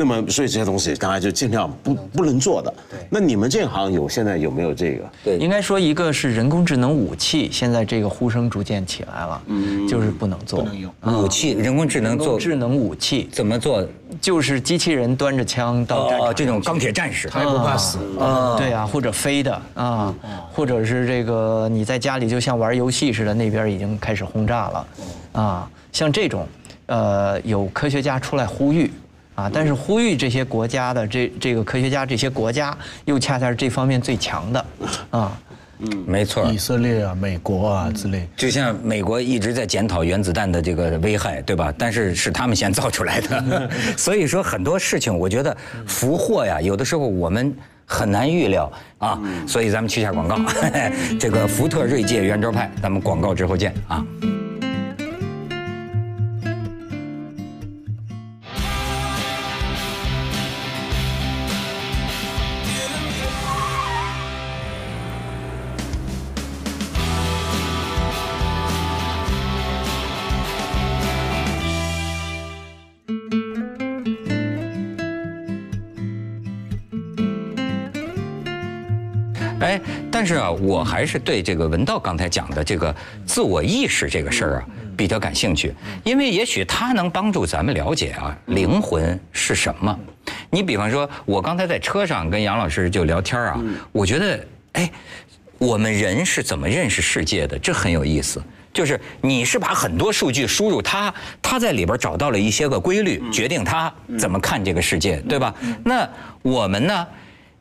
[0.01, 2.73] 那么所以这些东西大家就尽量不不能做的。
[3.11, 5.05] 那你们这行有现在有没有这个？
[5.23, 10.61] 对应该说一个是人工智能武器，现在这个呼声逐渐起来了，嗯就是不能做。
[10.61, 13.87] 不能用武器，人工智能做智能武器怎么做？
[14.23, 17.29] 就是机器人端着枪到战场哦，这种钢铁战士。
[17.29, 17.99] 他也不怕死。
[18.19, 20.15] 啊，对啊，或者飞的啊，
[20.51, 24.87] 或者是这个你在家里就像玩游戏似的，那边已经开始轰炸了，
[25.33, 26.49] 啊，像这种，
[26.87, 28.91] 呃，有科学家出来呼吁。
[29.40, 32.76] 啊，但是呼吁这些国家的这这个科学家，这些国家
[33.07, 34.66] 又恰恰是这方面最强的，
[35.11, 35.40] 啊，
[35.79, 36.44] 嗯没错。
[36.53, 41.72] 以色列啊、美国啊之类，就像美国一直在检讨原子弹的这个危害，对吧？
[41.79, 47.55] 但是是他们先造出来的， 所以说很多事情，我觉得福祸呀，有的时候我们
[47.87, 49.18] 很难预料啊。
[49.46, 50.37] 所以咱们去一下广告，
[51.18, 54.05] 这个福特锐界圆桌派，咱们广告之后见啊。
[80.31, 82.95] 是啊，我还是对这个文道刚才讲的这个
[83.27, 84.66] 自我意识这个事儿啊
[84.97, 89.99] 比较感兴趣，因为也许它能帮助咱们了解啊灵魂是什么。
[90.49, 94.88] 你比方说，我刚才在车上跟杨老师就聊天啊，我觉得哎，
[95.59, 98.40] 我们人是怎么认识世界的，这很有意思。
[98.73, 101.12] 就是你是把很多数据输入它，
[101.43, 105.53] 它在里边找到了一些个规律，决定它怎么看这个世界，对吧？
[105.85, 106.09] 那
[106.43, 107.05] 我们呢？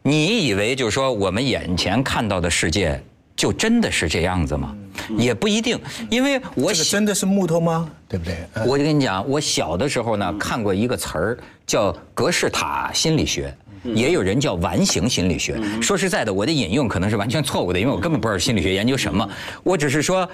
[0.01, 3.01] 你以为就是说我们眼前看到的世界
[3.35, 4.75] 就真的是这样子吗？
[5.17, 7.89] 也不一定，因为我小这个真的是木头吗？
[8.07, 8.38] 对不对？
[8.53, 13.55] 呃我就跟你讲，我小的时候呢看过一个词儿叫格式塔心理学。
[13.95, 15.57] 也有人叫完形心理学。
[15.81, 19.25] 说实在的，我的引用可能是完全错误的，因为我根本不知道心理学研究什么。
[19.63, 20.29] 我只是说，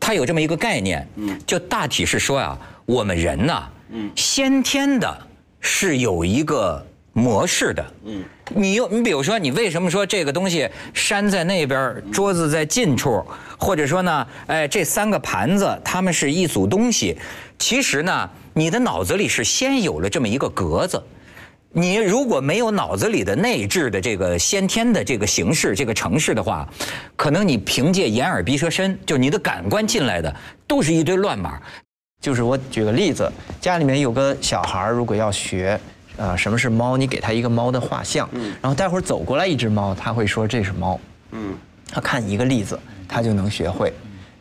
[0.00, 1.08] 它有这么一个概念，
[1.46, 3.62] 就大体是说啊，我们人呐，
[4.16, 5.16] 先天的
[5.60, 6.84] 是有一个
[7.18, 7.84] 模式的。
[8.04, 13.22] 嗯你又你比如说，你为什么说这个东西山在那边，桌子在近处，
[13.58, 17.18] 或者说呢，哎，这三个盘子它们是一组东西，
[17.58, 21.02] 其实呢，你的脑子里是先有了这么一个格子。
[21.70, 26.66] 你如果没有脑子里的内置的这个先天的这个形式、这个程式的话，
[27.14, 30.34] 可能你凭借眼耳鼻舌身，就你的感官进来的，
[30.66, 31.60] 都是一堆乱码。
[32.22, 35.78] 就是我举个例子，家里面有个小孩，如果要学，
[36.18, 38.28] 呃，什么是猫，你给他一个猫的画像，
[38.60, 41.00] 然后待会儿走过来一只猫，他会说这是猫，
[41.30, 41.54] 嗯，
[41.90, 42.78] 他看一个例子，
[43.08, 43.90] 他就能学会。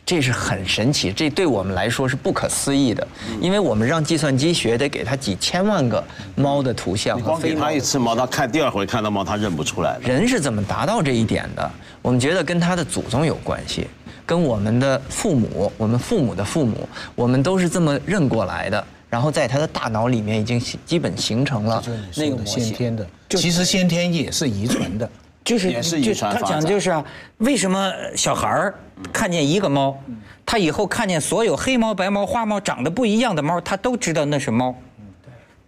[0.06, 3.06] 这是很神奇，这对我们来说是不可思议的，
[3.42, 6.02] 因为我们让计算机学得给它几千万个
[6.34, 10.00] 猫的图像和光给他一次猫，他看第二回看到猫，他认不出来了。
[10.00, 11.72] 人是怎么达到这一点的？
[12.02, 13.86] 我们觉得跟他的祖宗有关系，
[14.26, 18.82] 跟我们的父母、我们父母的父母，我们都是这么认过来的。
[19.10, 21.84] 然后在他的大脑里面已经形基本形成了
[22.16, 22.46] 那个。
[22.46, 25.10] 先天的，其实先天也是遗传的。
[25.44, 27.06] 就是也是遗传他讲就是啊，
[27.38, 28.76] 为什么小孩儿
[29.14, 29.98] 看见一个猫，
[30.46, 34.76] 他以后看见所有黑猫、白猫、花猫长得不一样的猫，他都知道那是猫。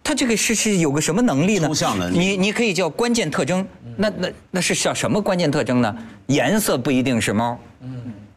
[0.02, 1.68] 他这个是是有个什么能力呢？
[1.68, 3.66] 抽象能力你你可以叫关键特征。
[3.96, 5.96] 那那那是叫什么关键特征呢？
[6.26, 7.58] 颜色不一定是猫，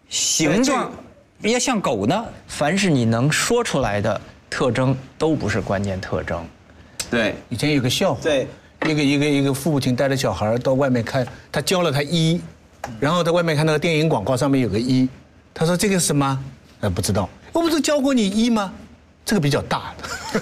[0.07, 0.89] 形状
[1.41, 2.25] 也像狗呢。
[2.47, 4.21] 凡是你能说出来的
[4.53, 6.45] 特征，都不是关键特征。
[7.09, 8.47] 对，以前有个笑话，对，
[8.85, 12.39] 一个一个一个父亲带着小孩到外面看，他教了他一，
[12.99, 15.09] 然后在外面看那个电影广告上面有个一，
[15.55, 16.39] 他说这个是什么？
[16.81, 18.71] 呃，不知道，我不是教过你一吗？
[19.25, 20.39] 这个比较大的，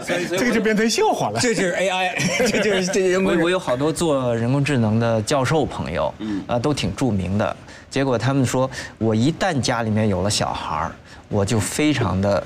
[0.36, 1.38] 这个就变成笑话了。
[1.38, 2.10] 这就是 AI，
[2.50, 3.36] 这就是这人工。
[3.36, 7.56] 我我有好多做人工智能的教授朋友，嗯，啊，都挺著名的。
[7.88, 10.92] 结果他们说，我一旦家里面有了小孩儿，
[11.28, 12.42] 我就非常的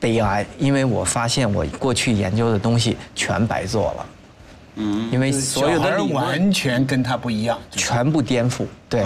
[0.00, 4.06] 悲哀，因为我发现我过去研究的东西全白做了。
[4.80, 8.64] 嗯，因为所有的理论完全跟他不一样，全部颠覆。
[8.88, 9.02] 对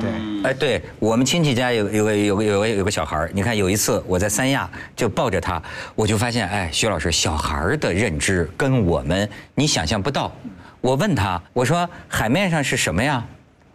[0.00, 0.10] 对。
[0.42, 5.62] 哎，对我们亲戚家有有个有个有个有个小孩儿，你看有一次我在三亚就抱着他，
[5.94, 10.32] 我就发现，哎，徐老师，小孩儿的认知跟我们你想象不到。
[10.80, 13.22] 我问他，我说海面上是什么呀？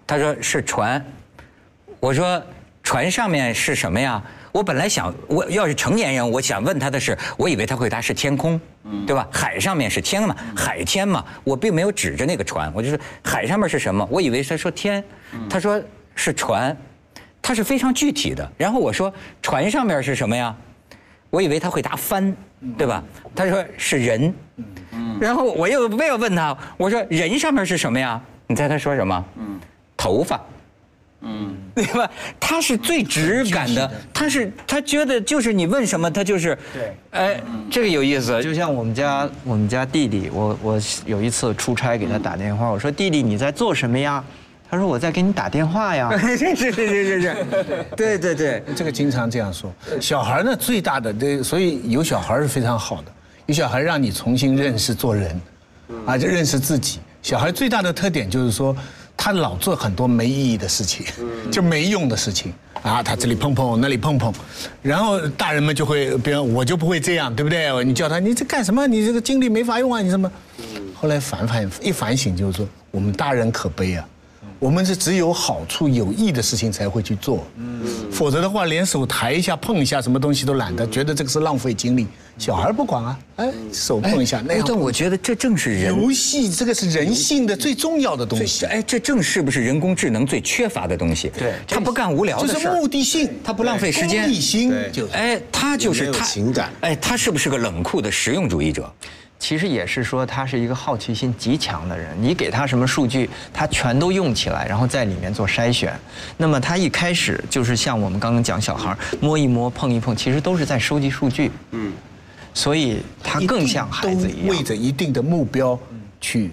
[0.08, 1.04] 他说是船。
[2.00, 2.42] 我说
[2.82, 4.20] 船上面是什么呀？
[4.56, 8.58] 我本来想，我要是成年人，我想问他的是，我以为他回答是天空，
[9.06, 9.28] 对吧？
[9.30, 14.08] 海上面是天嘛，海天嘛，我并没有指着那个船，我就说海上面是什么？
[14.10, 15.04] 我以为他说天，
[15.50, 15.84] 他说
[16.16, 16.74] 是船，
[17.42, 18.50] 他是非常具体的。
[18.56, 20.56] 然后我说船上面是什么呀？
[21.30, 22.34] 我以为他会答帆，
[22.78, 23.04] 对吧？
[23.36, 24.34] 他说是人，
[25.20, 28.22] 然后我又没有问他，我说人上面是什么呀？
[28.48, 29.26] 你猜他说什么？
[29.98, 30.40] 头发。
[31.22, 32.10] 嗯，对吧？
[32.40, 44.24] 他是最直感的，他是他觉得就是你问什么，他就是，对，哎，这个有意思，就像我们家我们家弟弟，我我有一次出差给他打电话，我说弟弟你在做什么呀？
[44.70, 46.16] 他说我在给你打电话呀。
[46.18, 47.46] 是是是是是是，
[47.96, 49.72] 对对对，这个经常这样说。
[50.02, 53.12] 小孩呢，最大的这，所以有小孩是非常好的，
[53.46, 55.42] 有小孩让你重新认识做人，
[56.06, 57.00] 啊，就认识自己。
[57.22, 58.76] 小孩最大的特点就是说，
[59.18, 61.06] 他老做很多没意义的事情，
[61.52, 64.34] 就没用的事情啊，他这里碰碰，那里碰碰，
[64.82, 67.84] 然后大人们就会，比如我就不会这样，对不对？
[67.84, 68.86] 你叫他，你这干什么？
[68.88, 70.32] 你这个精力没法用啊，你什么？
[70.94, 74.08] 后来反反一反省，就是说，我们大人可悲啊。
[74.58, 77.46] 我们是只有好处有益的事情才会去做，
[78.10, 82.08] 否则的话，连手抬一下、碰一下什么东西都懒得，觉得这个是浪费精力。
[82.38, 84.66] 小孩不管啊，哎，手碰一下那样。
[84.68, 91.32] 但我觉得这正是人游戏这个是人性的最重要的东西，哎，这正是不是人工智能最缺乏的东西？
[91.38, 95.08] 对他不干无聊的事儿就是目的性，他不浪费时间目的心就。
[95.10, 98.92] 哎，他就是他情感哎，他是不是个冷酷的实用主义者？
[99.38, 105.94] 其实也是说他是一个好奇心极强的人，你给他什么数据，他全都用起来，然后在里面做筛选。
[106.38, 111.52] 那么他一开始就是像我们刚刚讲小孩摸一摸、碰一碰，其实都是在收集数据。
[111.72, 111.92] 嗯，
[112.56, 114.48] 所以他更像孩子一样。
[114.48, 115.78] 为着一定的目标
[116.20, 116.50] 去，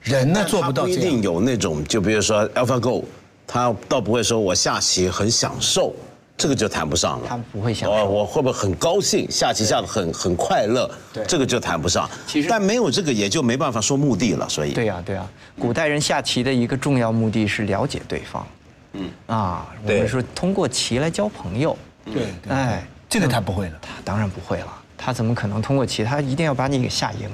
[0.00, 1.20] 人呢做不到一定。
[1.22, 3.02] 有那种，就比如说 AlphaGo，
[3.46, 5.94] 他倒不会说我下棋很享受，
[6.36, 7.26] 这个就谈不上了。
[7.26, 10.88] 他不会享受我我会不会很高兴下棋下的很很快乐？
[11.12, 12.08] 对这个就谈不上。
[12.26, 15.26] 其实但没有这个也就没办法说目的了，所以对呀、对呀、
[15.58, 18.46] 古代人下棋的一个重要目的是了解对方。
[18.92, 21.76] 嗯啊，我们说通过棋来交朋友。
[22.04, 23.78] 对，对哎，这个他不会了。
[23.82, 26.02] 他当然不会了，他怎么可能通过棋？
[26.04, 27.28] 他一定要把你给吓赢。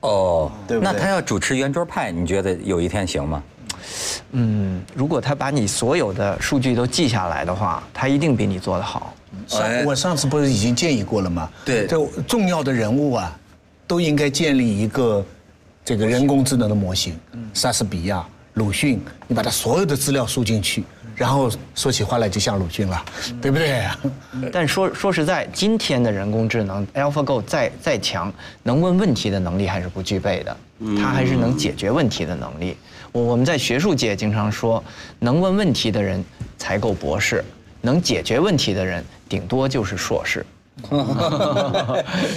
[0.00, 3.42] 哦，对对那他要主持圆桌派，你觉得有一天行吗？
[4.32, 9.14] 嗯，如果他把你所有的数据都记下来的话，他一定比你做得好。
[9.50, 11.50] 哎上我上次不是已经建议过了吗？
[11.64, 13.38] 对这重要的人物啊，
[13.86, 15.24] 都应该建立一个
[15.84, 17.18] 这个人工智能的模型。
[17.54, 20.84] 莎士比亚、鲁迅，你把他所有的资料输进去，
[21.22, 23.00] 然后说起话来就像鲁迅了，
[23.40, 23.86] 对不对？
[24.52, 28.32] 但说说实在，今天的人工智能 AlphaGo 再再强，
[28.64, 30.56] 能问问题的能力还是不具备的，
[30.98, 32.76] 它还是能解决问题的能力。
[33.12, 34.82] 我我们在学术界经常说，
[35.20, 36.24] 能问问题的人
[36.58, 37.44] 才够博士，
[37.80, 40.44] 能解决问题的人顶多就是硕士。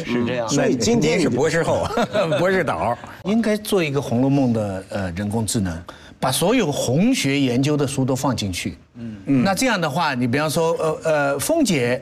[0.06, 0.48] 是这样。
[0.48, 1.88] 所以今天是博士后，
[2.38, 2.96] 博士导。
[3.24, 5.84] 应该做一个《红楼梦》的呃人工智能，
[6.20, 8.78] 把所有红学研究的书都放进去。
[8.96, 12.02] 嗯嗯那这样的话，你比方说，呃呃，凤姐。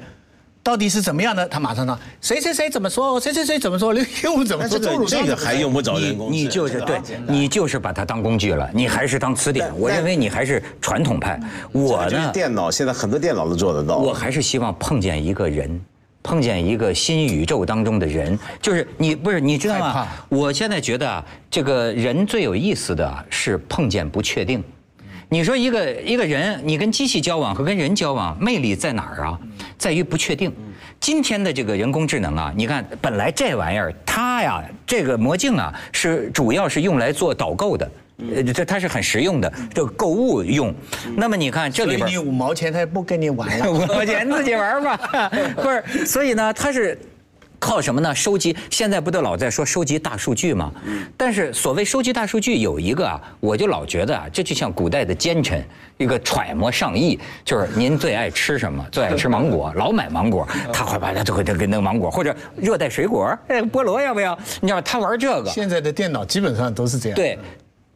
[0.65, 1.45] 到底是怎么样的？
[1.49, 9.69] 他马上呢谁谁谁怎么说，谁谁谁怎么说，刘墉怎么说，这个个还用不着人你工智能你就是对，你就是把它当工具了，你还是当词典。
[9.77, 11.37] 我认为你还是传统派。
[11.73, 13.97] 我就是呢，电脑现在很多电脑都做得到。
[13.97, 15.81] 我还是希望碰见一个人，
[16.23, 20.07] 碰见一个新宇宙当中的人，就是你不是你知道吗？
[20.29, 24.63] 我现在觉得啊，这个人最有意思的啊是碰见不确定。
[25.29, 29.37] 你说一个一个人，你跟机器交往和跟人交往，魅力在哪儿啊？
[29.77, 30.51] 在于不确定。
[30.99, 40.73] 今天的这个人工智能啊，你看，本来这玩意儿它呀，这个魔镜啊，是主要是用来做导购的，呃，这它是很实用的，就购物用。
[41.15, 43.69] 那么你看这里边你五毛钱他也不跟你玩了。
[43.71, 44.97] 五毛钱自己玩吧，
[45.61, 46.97] 不是，所以呢，它是。
[47.59, 48.13] 靠什么呢？
[48.13, 50.69] 收集现在不都老在说收集大数据吗？
[51.15, 55.63] 但是所谓收集大数据有一个啊，我就老觉得啊，这就像古代的奸臣，
[55.97, 58.85] 一个揣摩上意，就是您最爱吃什么？
[58.91, 64.37] 最爱吃芒果，老买芒果，他会把它就会给那个芒果或者热带水果，哎，菠萝要不要？
[64.59, 67.15] 你知道他玩这个，现在的电脑基本上都是这样。
[67.15, 67.39] 对，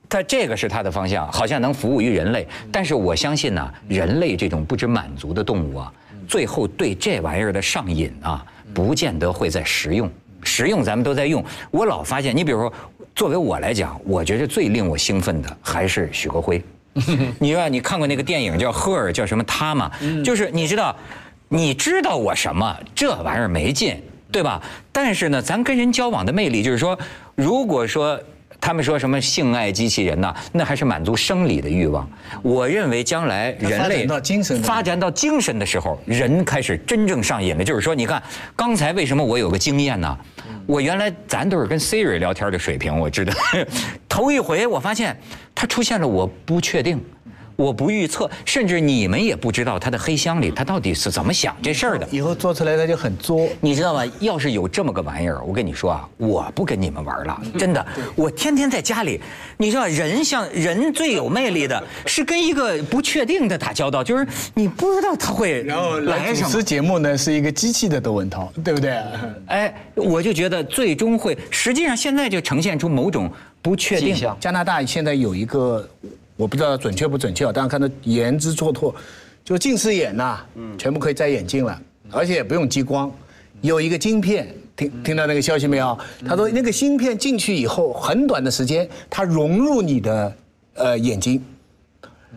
[0.09, 2.47] 它这个是它的方向，好像能服务于人类。
[2.71, 5.91] 但是我相信呢，人类这种不知满足的动物啊，
[6.27, 10.09] 最后对这玩意儿的上瘾啊，不见得会在食用。
[10.43, 12.73] 食用咱们都在用，我老发现，你比如说，
[13.13, 16.63] 作为我来讲，我觉得最令我兴奋的还是许国辉。
[17.37, 19.91] 你说你看过那个电影叫《赫尔》，叫什么他吗？
[20.23, 20.95] 就是你知道，
[21.49, 22.77] 你知道我什么？
[22.95, 24.01] 这玩意儿没劲，
[24.31, 24.61] 对吧？
[24.91, 26.97] 但是呢，咱跟人交往的魅力，就是说，
[27.35, 28.17] 如果说
[28.59, 32.09] 他们说什么性爱机器人呐，那还是满足生理的欲望。
[32.41, 37.63] 我认为将来人类发展到精神的发展到精神的时候，人开始真正上瘾了。
[37.63, 38.21] 就是说，你看
[38.55, 40.17] 刚才为什么我有个经验呢？
[40.65, 43.33] 我原来咱都是跟 Siri 聊天的水平，我知道。
[44.09, 45.17] 头一回我发现
[45.55, 47.01] 它出现了我不确定。
[47.57, 52.07] 我不预测，甚至你们也不知道他的黑箱里他到底是怎么想这事儿的。
[52.11, 53.49] 以后做出来他就很作。
[53.59, 54.03] 你知道吗？
[54.19, 57.85] 要是有这么个玩意儿，我跟你说啊，我不跟你们玩了，真的。
[58.15, 59.19] 我天天在家里，
[59.57, 66.63] 你知道，人像人最有魅力的是跟一个不确定的打交道，就是你不知道他会然后来来什么主持。
[66.63, 69.01] 节目呢是一个机器的窦文涛，对不对？
[69.47, 73.31] 哎，我就觉得最终会，实际上现在就呈现出某种
[73.63, 75.89] 不确定加拿大现在有一个，
[76.37, 78.95] 我不知道准确不准确啊，但是看到言之错拓，
[79.43, 80.39] 就近视眼呐、
[80.77, 81.81] 全部可以摘眼镜了，
[82.11, 83.11] 而且也不用激光，
[83.61, 84.47] 有一个晶片。
[84.77, 85.97] 听听到那个消息没有？
[86.23, 90.35] 他说那个芯片进去以后，很短的时间，它融入你的
[90.75, 91.43] 呃眼睛，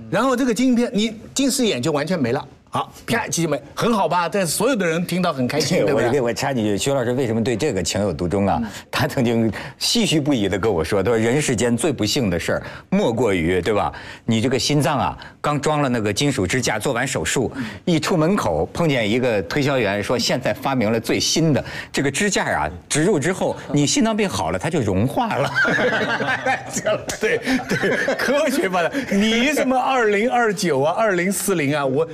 [0.08, 2.42] 然后这个晶片，你近视眼就完全没了。
[2.72, 4.28] 好，啪，机器没，很好吧？
[4.28, 6.20] 但是所有的人听到很开心，对不我给对？
[6.20, 8.62] 我插几句，徐老师为什么对这个情有独钟啊？
[8.92, 9.50] 他曾经
[9.80, 13.92] 唏嘘不已地跟我说：“他说人世间最不幸的事儿，莫过于对吧？
[14.24, 17.52] 你这个心脏啊，刚装了那个金属支架，做完手术，
[17.84, 25.50] 一出门口碰见一个推销员说，现在发明了最新的这个支架啊，植入之后，你心脏病好了，它就融化了。
[27.20, 28.92] 对对，科学版的。
[29.10, 32.06] 你什么二零二九啊，二零四零啊，我，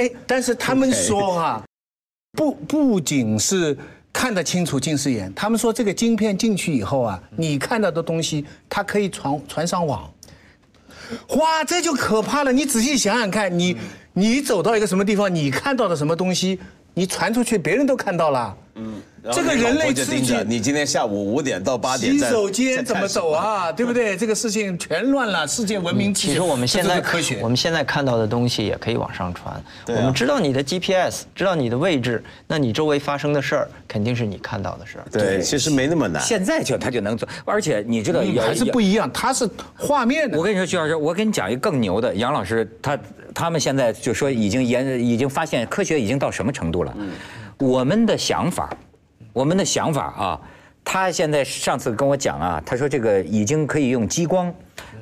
[0.00, 1.62] 哎，但是他们说啊，
[2.32, 3.76] 不不仅是
[4.10, 10.10] 看得清楚近视眼，他们说这个晶片进去以后啊，你看到的东西它可以传传上网。
[11.36, 12.52] 哇，这就可怕了！
[12.52, 13.76] 你仔细想想看，你
[14.14, 16.58] 你走到一个什么地方，你看到的什么东西，
[16.94, 18.56] 你传出去，别人都看到了。
[19.32, 23.30] 这个人类刺激你今天下午五点到八点在洗手间怎么走？
[23.30, 23.70] 啊？
[23.70, 24.16] 对不对？
[24.16, 29.62] 这个事情全乱了，世界文明其实我们现在科学我，们现在看到的东西也可以往上传。
[29.88, 35.04] 我们知道你的 GPS，知道你的位置，那你周围发生的事儿肯定是你看到的事儿。
[35.12, 36.22] 对，其实没那么难。
[36.22, 39.46] 现在就他就能做，而且你知道还是不一样，它是
[39.76, 40.42] 画面的我。
[40.42, 42.98] 跟你说，徐老师，我跟你讲一个更牛的，杨老师他
[43.34, 46.94] 他们现在就说已经研已经发现科学已经到什么程度了？
[46.98, 47.10] 嗯
[47.58, 48.74] 我们的想法，
[49.32, 50.40] 我们的想法啊，
[50.84, 54.52] 他现在上次跟我讲啊，他说这个已经可以用激光，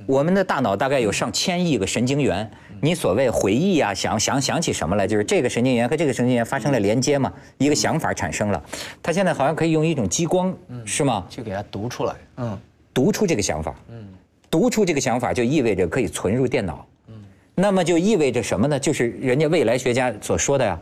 [0.07, 2.51] 我们的大脑大概有上千亿个神经元。
[2.81, 8.63] 你所谓回忆啊，想想想起什么来，就是这个神经元和这个神经元发生了连接嘛，一个想法产生了。
[9.03, 11.27] 他现在好像可以用一种激光，是吗？
[11.29, 12.15] 去给它读出来。
[12.37, 12.57] 嗯，
[12.95, 14.07] 读出这个想法，嗯
[14.49, 17.15] 读出这个想法就意味着可以存入电脑，嗯
[17.57, 18.79] 那么就意味着什么呢？
[18.79, 20.79] 就是人家未来学家所说的呀，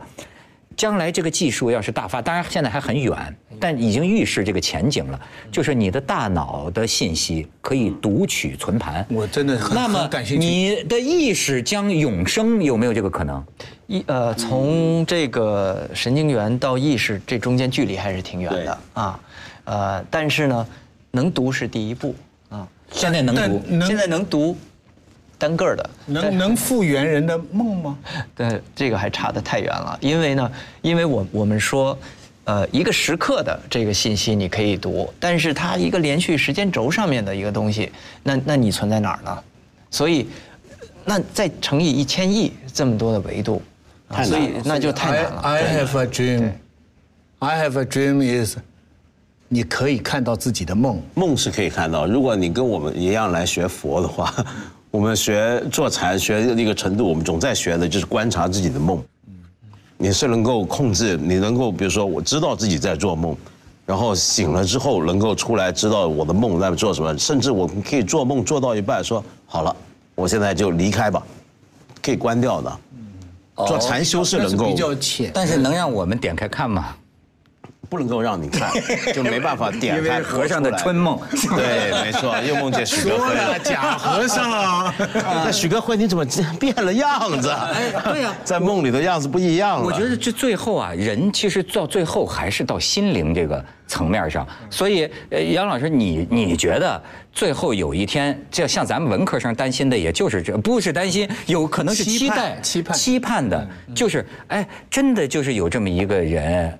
[0.77, 5.19] 将来这个技术要是大发，当然现在还很远，但已经预示这个前景了，
[5.51, 9.03] 就是你的大脑的信息可以读取存盘。
[9.09, 10.45] 我真的很那么感兴趣。
[10.47, 13.43] 你的意识将永生，有没有这个可能？
[13.87, 19.19] 一呃，从这个神经元到意识，这中间距离还是挺远的啊。
[19.63, 20.67] 呃，但是呢，
[21.09, 22.13] 能读是第一步
[22.49, 22.67] 啊。
[22.91, 24.55] 现在能读，能现在能读，
[25.37, 25.89] 单个儿的。
[26.05, 27.97] 能能复原人的梦吗？
[28.35, 29.97] 对，这个还差得太远了。
[30.01, 31.97] 因为呢，因为我我们说，
[32.45, 37.91] 呃，一个时刻的这个信息你可以读，但是它一个连续时间轴上面的一个东西，
[38.23, 39.43] 那那你存在哪儿呢？
[39.89, 40.27] 所以，
[41.05, 43.61] 那再乘以一千亿这么多的维度，
[44.09, 45.41] 啊所以那就太难了。
[45.41, 46.51] I, have a dream.
[47.39, 48.57] I have a dream is，
[49.47, 51.01] 你可以看到自己的梦。
[51.13, 54.33] 梦是可以看到，如果你跟我们一样来学佛的话，
[54.97, 58.99] 我们学做禅学的一个程度，我们总在学的就是观察自己的梦。
[59.95, 63.37] 你是能够控制，你能够比如说我知道自己在做梦，
[63.85, 69.75] 然后醒了之后能够出来知道我的梦在做什么，甚至我们可以做梦做到一半说好了，
[70.15, 71.21] 我现在就离开吧，
[72.01, 72.79] 可以关掉的。
[73.67, 75.29] 做禅修是能够比较浅。
[75.31, 76.95] 但是能让我们点开看吗？
[77.89, 78.71] 不能够让你看，
[79.13, 81.19] 就没办法点因开为和尚的春梦。
[81.55, 83.57] 对，没错，又梦见许哥辉了。
[83.59, 84.93] 假和尚，
[85.43, 86.25] 那许哥辉，你怎么
[86.59, 87.49] 变了样子？
[87.49, 89.85] 哎对呀 在梦里的样子不一样了。
[89.85, 94.47] 我觉得这最后啊，人其实到最后还是到心灵这个层面上。
[94.69, 106.77] 所以，呃，杨老师，你你觉得最后有一天，这像咱们文科生担心的，也就是这，不是担心，有可能是期期盼待、期盼期盼的，就是哎，真的就是有这么一个人，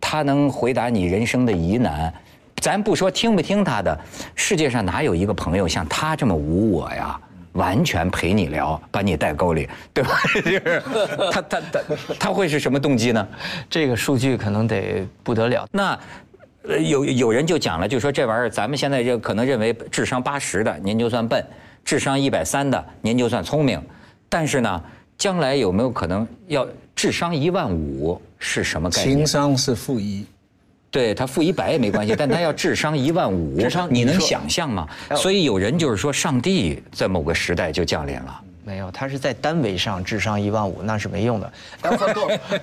[0.00, 2.12] 他能回答你人生的疑难。
[2.56, 3.98] 咱不说听不听他的，
[4.34, 7.18] 世界上哪有一个朋友像他这么无我呀？
[7.54, 10.10] 完全陪你聊，把你带沟里，对吧？
[10.44, 10.82] 就是
[11.32, 11.80] 他他他
[12.18, 13.26] 他会是什么动机呢？
[13.68, 15.66] 这个数据可能得不得了。
[15.72, 15.98] 那
[16.62, 21.44] 呃有有人就讲了，就说这玩意儿咱们现在就可能认为智商八十的您就算笨，
[21.84, 23.82] 智商一百三的您就算聪明，
[24.28, 24.80] 但是呢，
[25.20, 26.66] 将来有没有可能要
[26.96, 29.26] 智商一万五是什么概念情？
[29.26, 30.24] 商是负一。
[30.90, 34.88] 对他负一百也没关系， 但他要智商一万五，智商你能想象吗？
[35.14, 38.40] 所以有人就是说，上帝在某个时代就降临了。
[38.64, 41.52] 没有，他是在单位上智商一万五，那是没用的。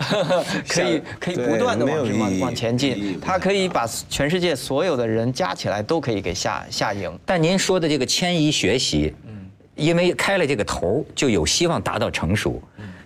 [0.67, 7.15] 可以可以不断的往往意义往前进，他可以把全世界所有的人加起来都可以给下下赢。
[7.23, 9.13] 但您说的这个迁移学习，
[9.77, 12.61] 因为开了这个头，就有希望达到成熟。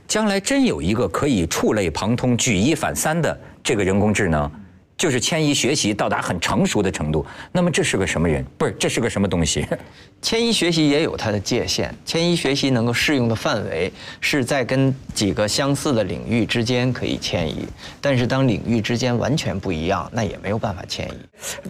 [0.07, 4.51] 将来真有一个可以触类旁通、举一反三的这个人工智能，
[4.97, 7.25] 就是迁移学习到达很成熟的程度。
[7.51, 8.45] 那么这是个什么人？
[8.57, 9.65] 不是，这是个什么东西？
[10.21, 17.65] 迁移学习也有它的界限，迁移学习能够适用的范围是在跟几个相似的领域之间可以迁移，
[18.01, 21.13] 但是当领域之间完全不一样，那也没有办法迁移。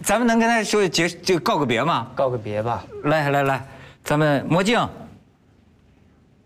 [0.02, 2.08] 咱们能跟他说结就告个别吗？
[2.14, 2.84] 告个别吧。
[3.04, 3.64] 来来来，
[4.04, 4.86] 咱们魔镜。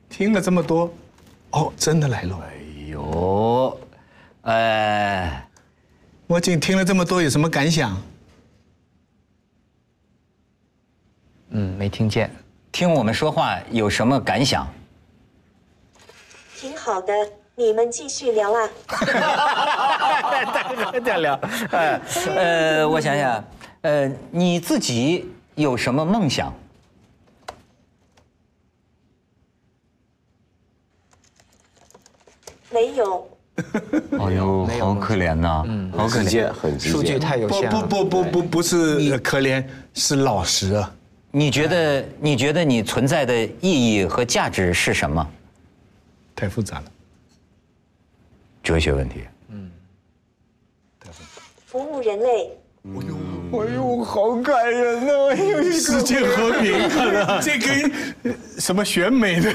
[0.09, 0.89] 听了这么多，
[1.51, 2.41] 哦，真的来了。
[2.43, 2.55] 哎
[2.89, 3.81] 呦，
[4.43, 5.43] 呃，
[6.27, 8.01] 魔镜听了这么多，有什么感想？
[11.51, 12.31] 嗯，没听见。
[12.73, 14.67] 听我们说话有什么感想？
[16.57, 17.13] 挺好的，
[17.55, 18.69] 你们继续聊啊。
[21.05, 21.41] 再聊，
[21.73, 22.01] 呃，
[22.37, 23.45] 呃，我想想，
[23.83, 26.55] 呃，你自己有什么梦想？
[32.71, 33.29] 没有，
[34.21, 35.65] 哎呦，好可怜呐，
[35.97, 36.53] 好可怜。
[36.53, 36.79] 很。
[36.79, 37.83] 数据太有限了。
[37.87, 38.77] 不不不不不是
[39.11, 39.65] 呃可怜，
[39.95, 40.93] 是老实啊。
[41.31, 45.27] 你觉得你觉得你存在的意义和价值是什么？
[46.35, 46.85] 太复杂了。
[48.63, 49.25] 哲学问题。
[49.49, 49.71] 嗯，
[51.01, 52.51] 太复杂服务人类。
[53.61, 55.13] 哎呦，好感人呐！
[55.73, 57.93] 世界和平看，这跟
[58.25, 59.53] 呃什么选美的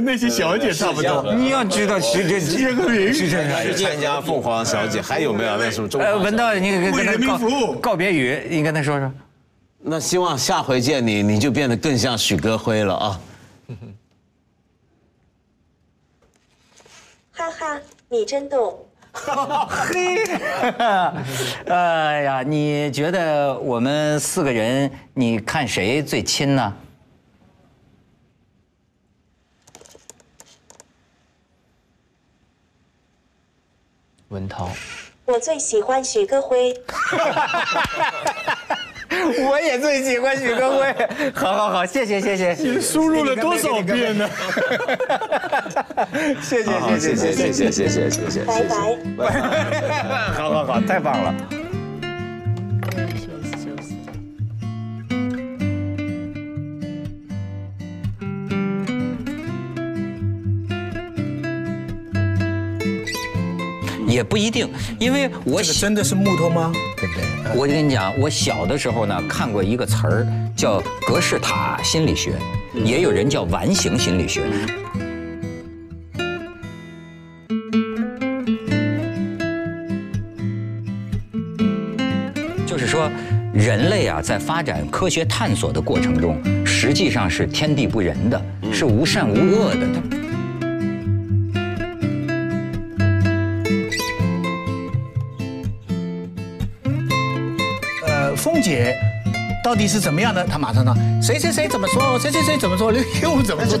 [0.00, 1.34] 那些小姐差不多。
[1.34, 6.24] 你要知道世界世界和平，是这去参加凤凰小姐，还有没有那什么中华呃，小姐？
[6.24, 9.12] 文道，你跟为人民他告服务告别语，你跟他说说。
[9.84, 13.20] 那希望下回见你，你就变得更像许戈辉了啊！
[17.32, 18.86] 哈哈，你真逗。
[19.68, 20.24] 嘿，
[21.66, 26.74] 哎呀，你觉得我们四个人，你看谁最亲呢？
[34.28, 34.70] 文涛，
[35.26, 36.74] 我最喜欢许戈辉。
[39.48, 40.94] 我也最喜欢许戈辉。
[41.34, 42.52] 好好好，谢谢谢谢。
[42.54, 44.28] 你输入了多少遍呢？
[46.42, 48.40] 谢谢好，谢谢谢谢谢谢谢谢谢谢。
[48.44, 48.74] 拜拜。
[50.34, 51.34] 好好好，太棒了。
[64.12, 66.70] 也不一定，因为我这个真的是木头吗？
[66.98, 67.58] 对不对？
[67.58, 72.34] 我就跟你讲，我小的时候呢看过一个词儿叫格式塔心理学，
[72.84, 74.42] 也有人叫完形心理学。
[82.66, 83.10] 就是说，
[83.54, 90.11] 人类啊，在发展科学探索的过程中，实际上是天地不仁的，是无善无恶的。
[99.64, 100.44] 到底是怎么样的？
[100.44, 103.78] 他马上呢，谁谁谁怎么说，谁谁谁怎么说，刘刘武怎么说，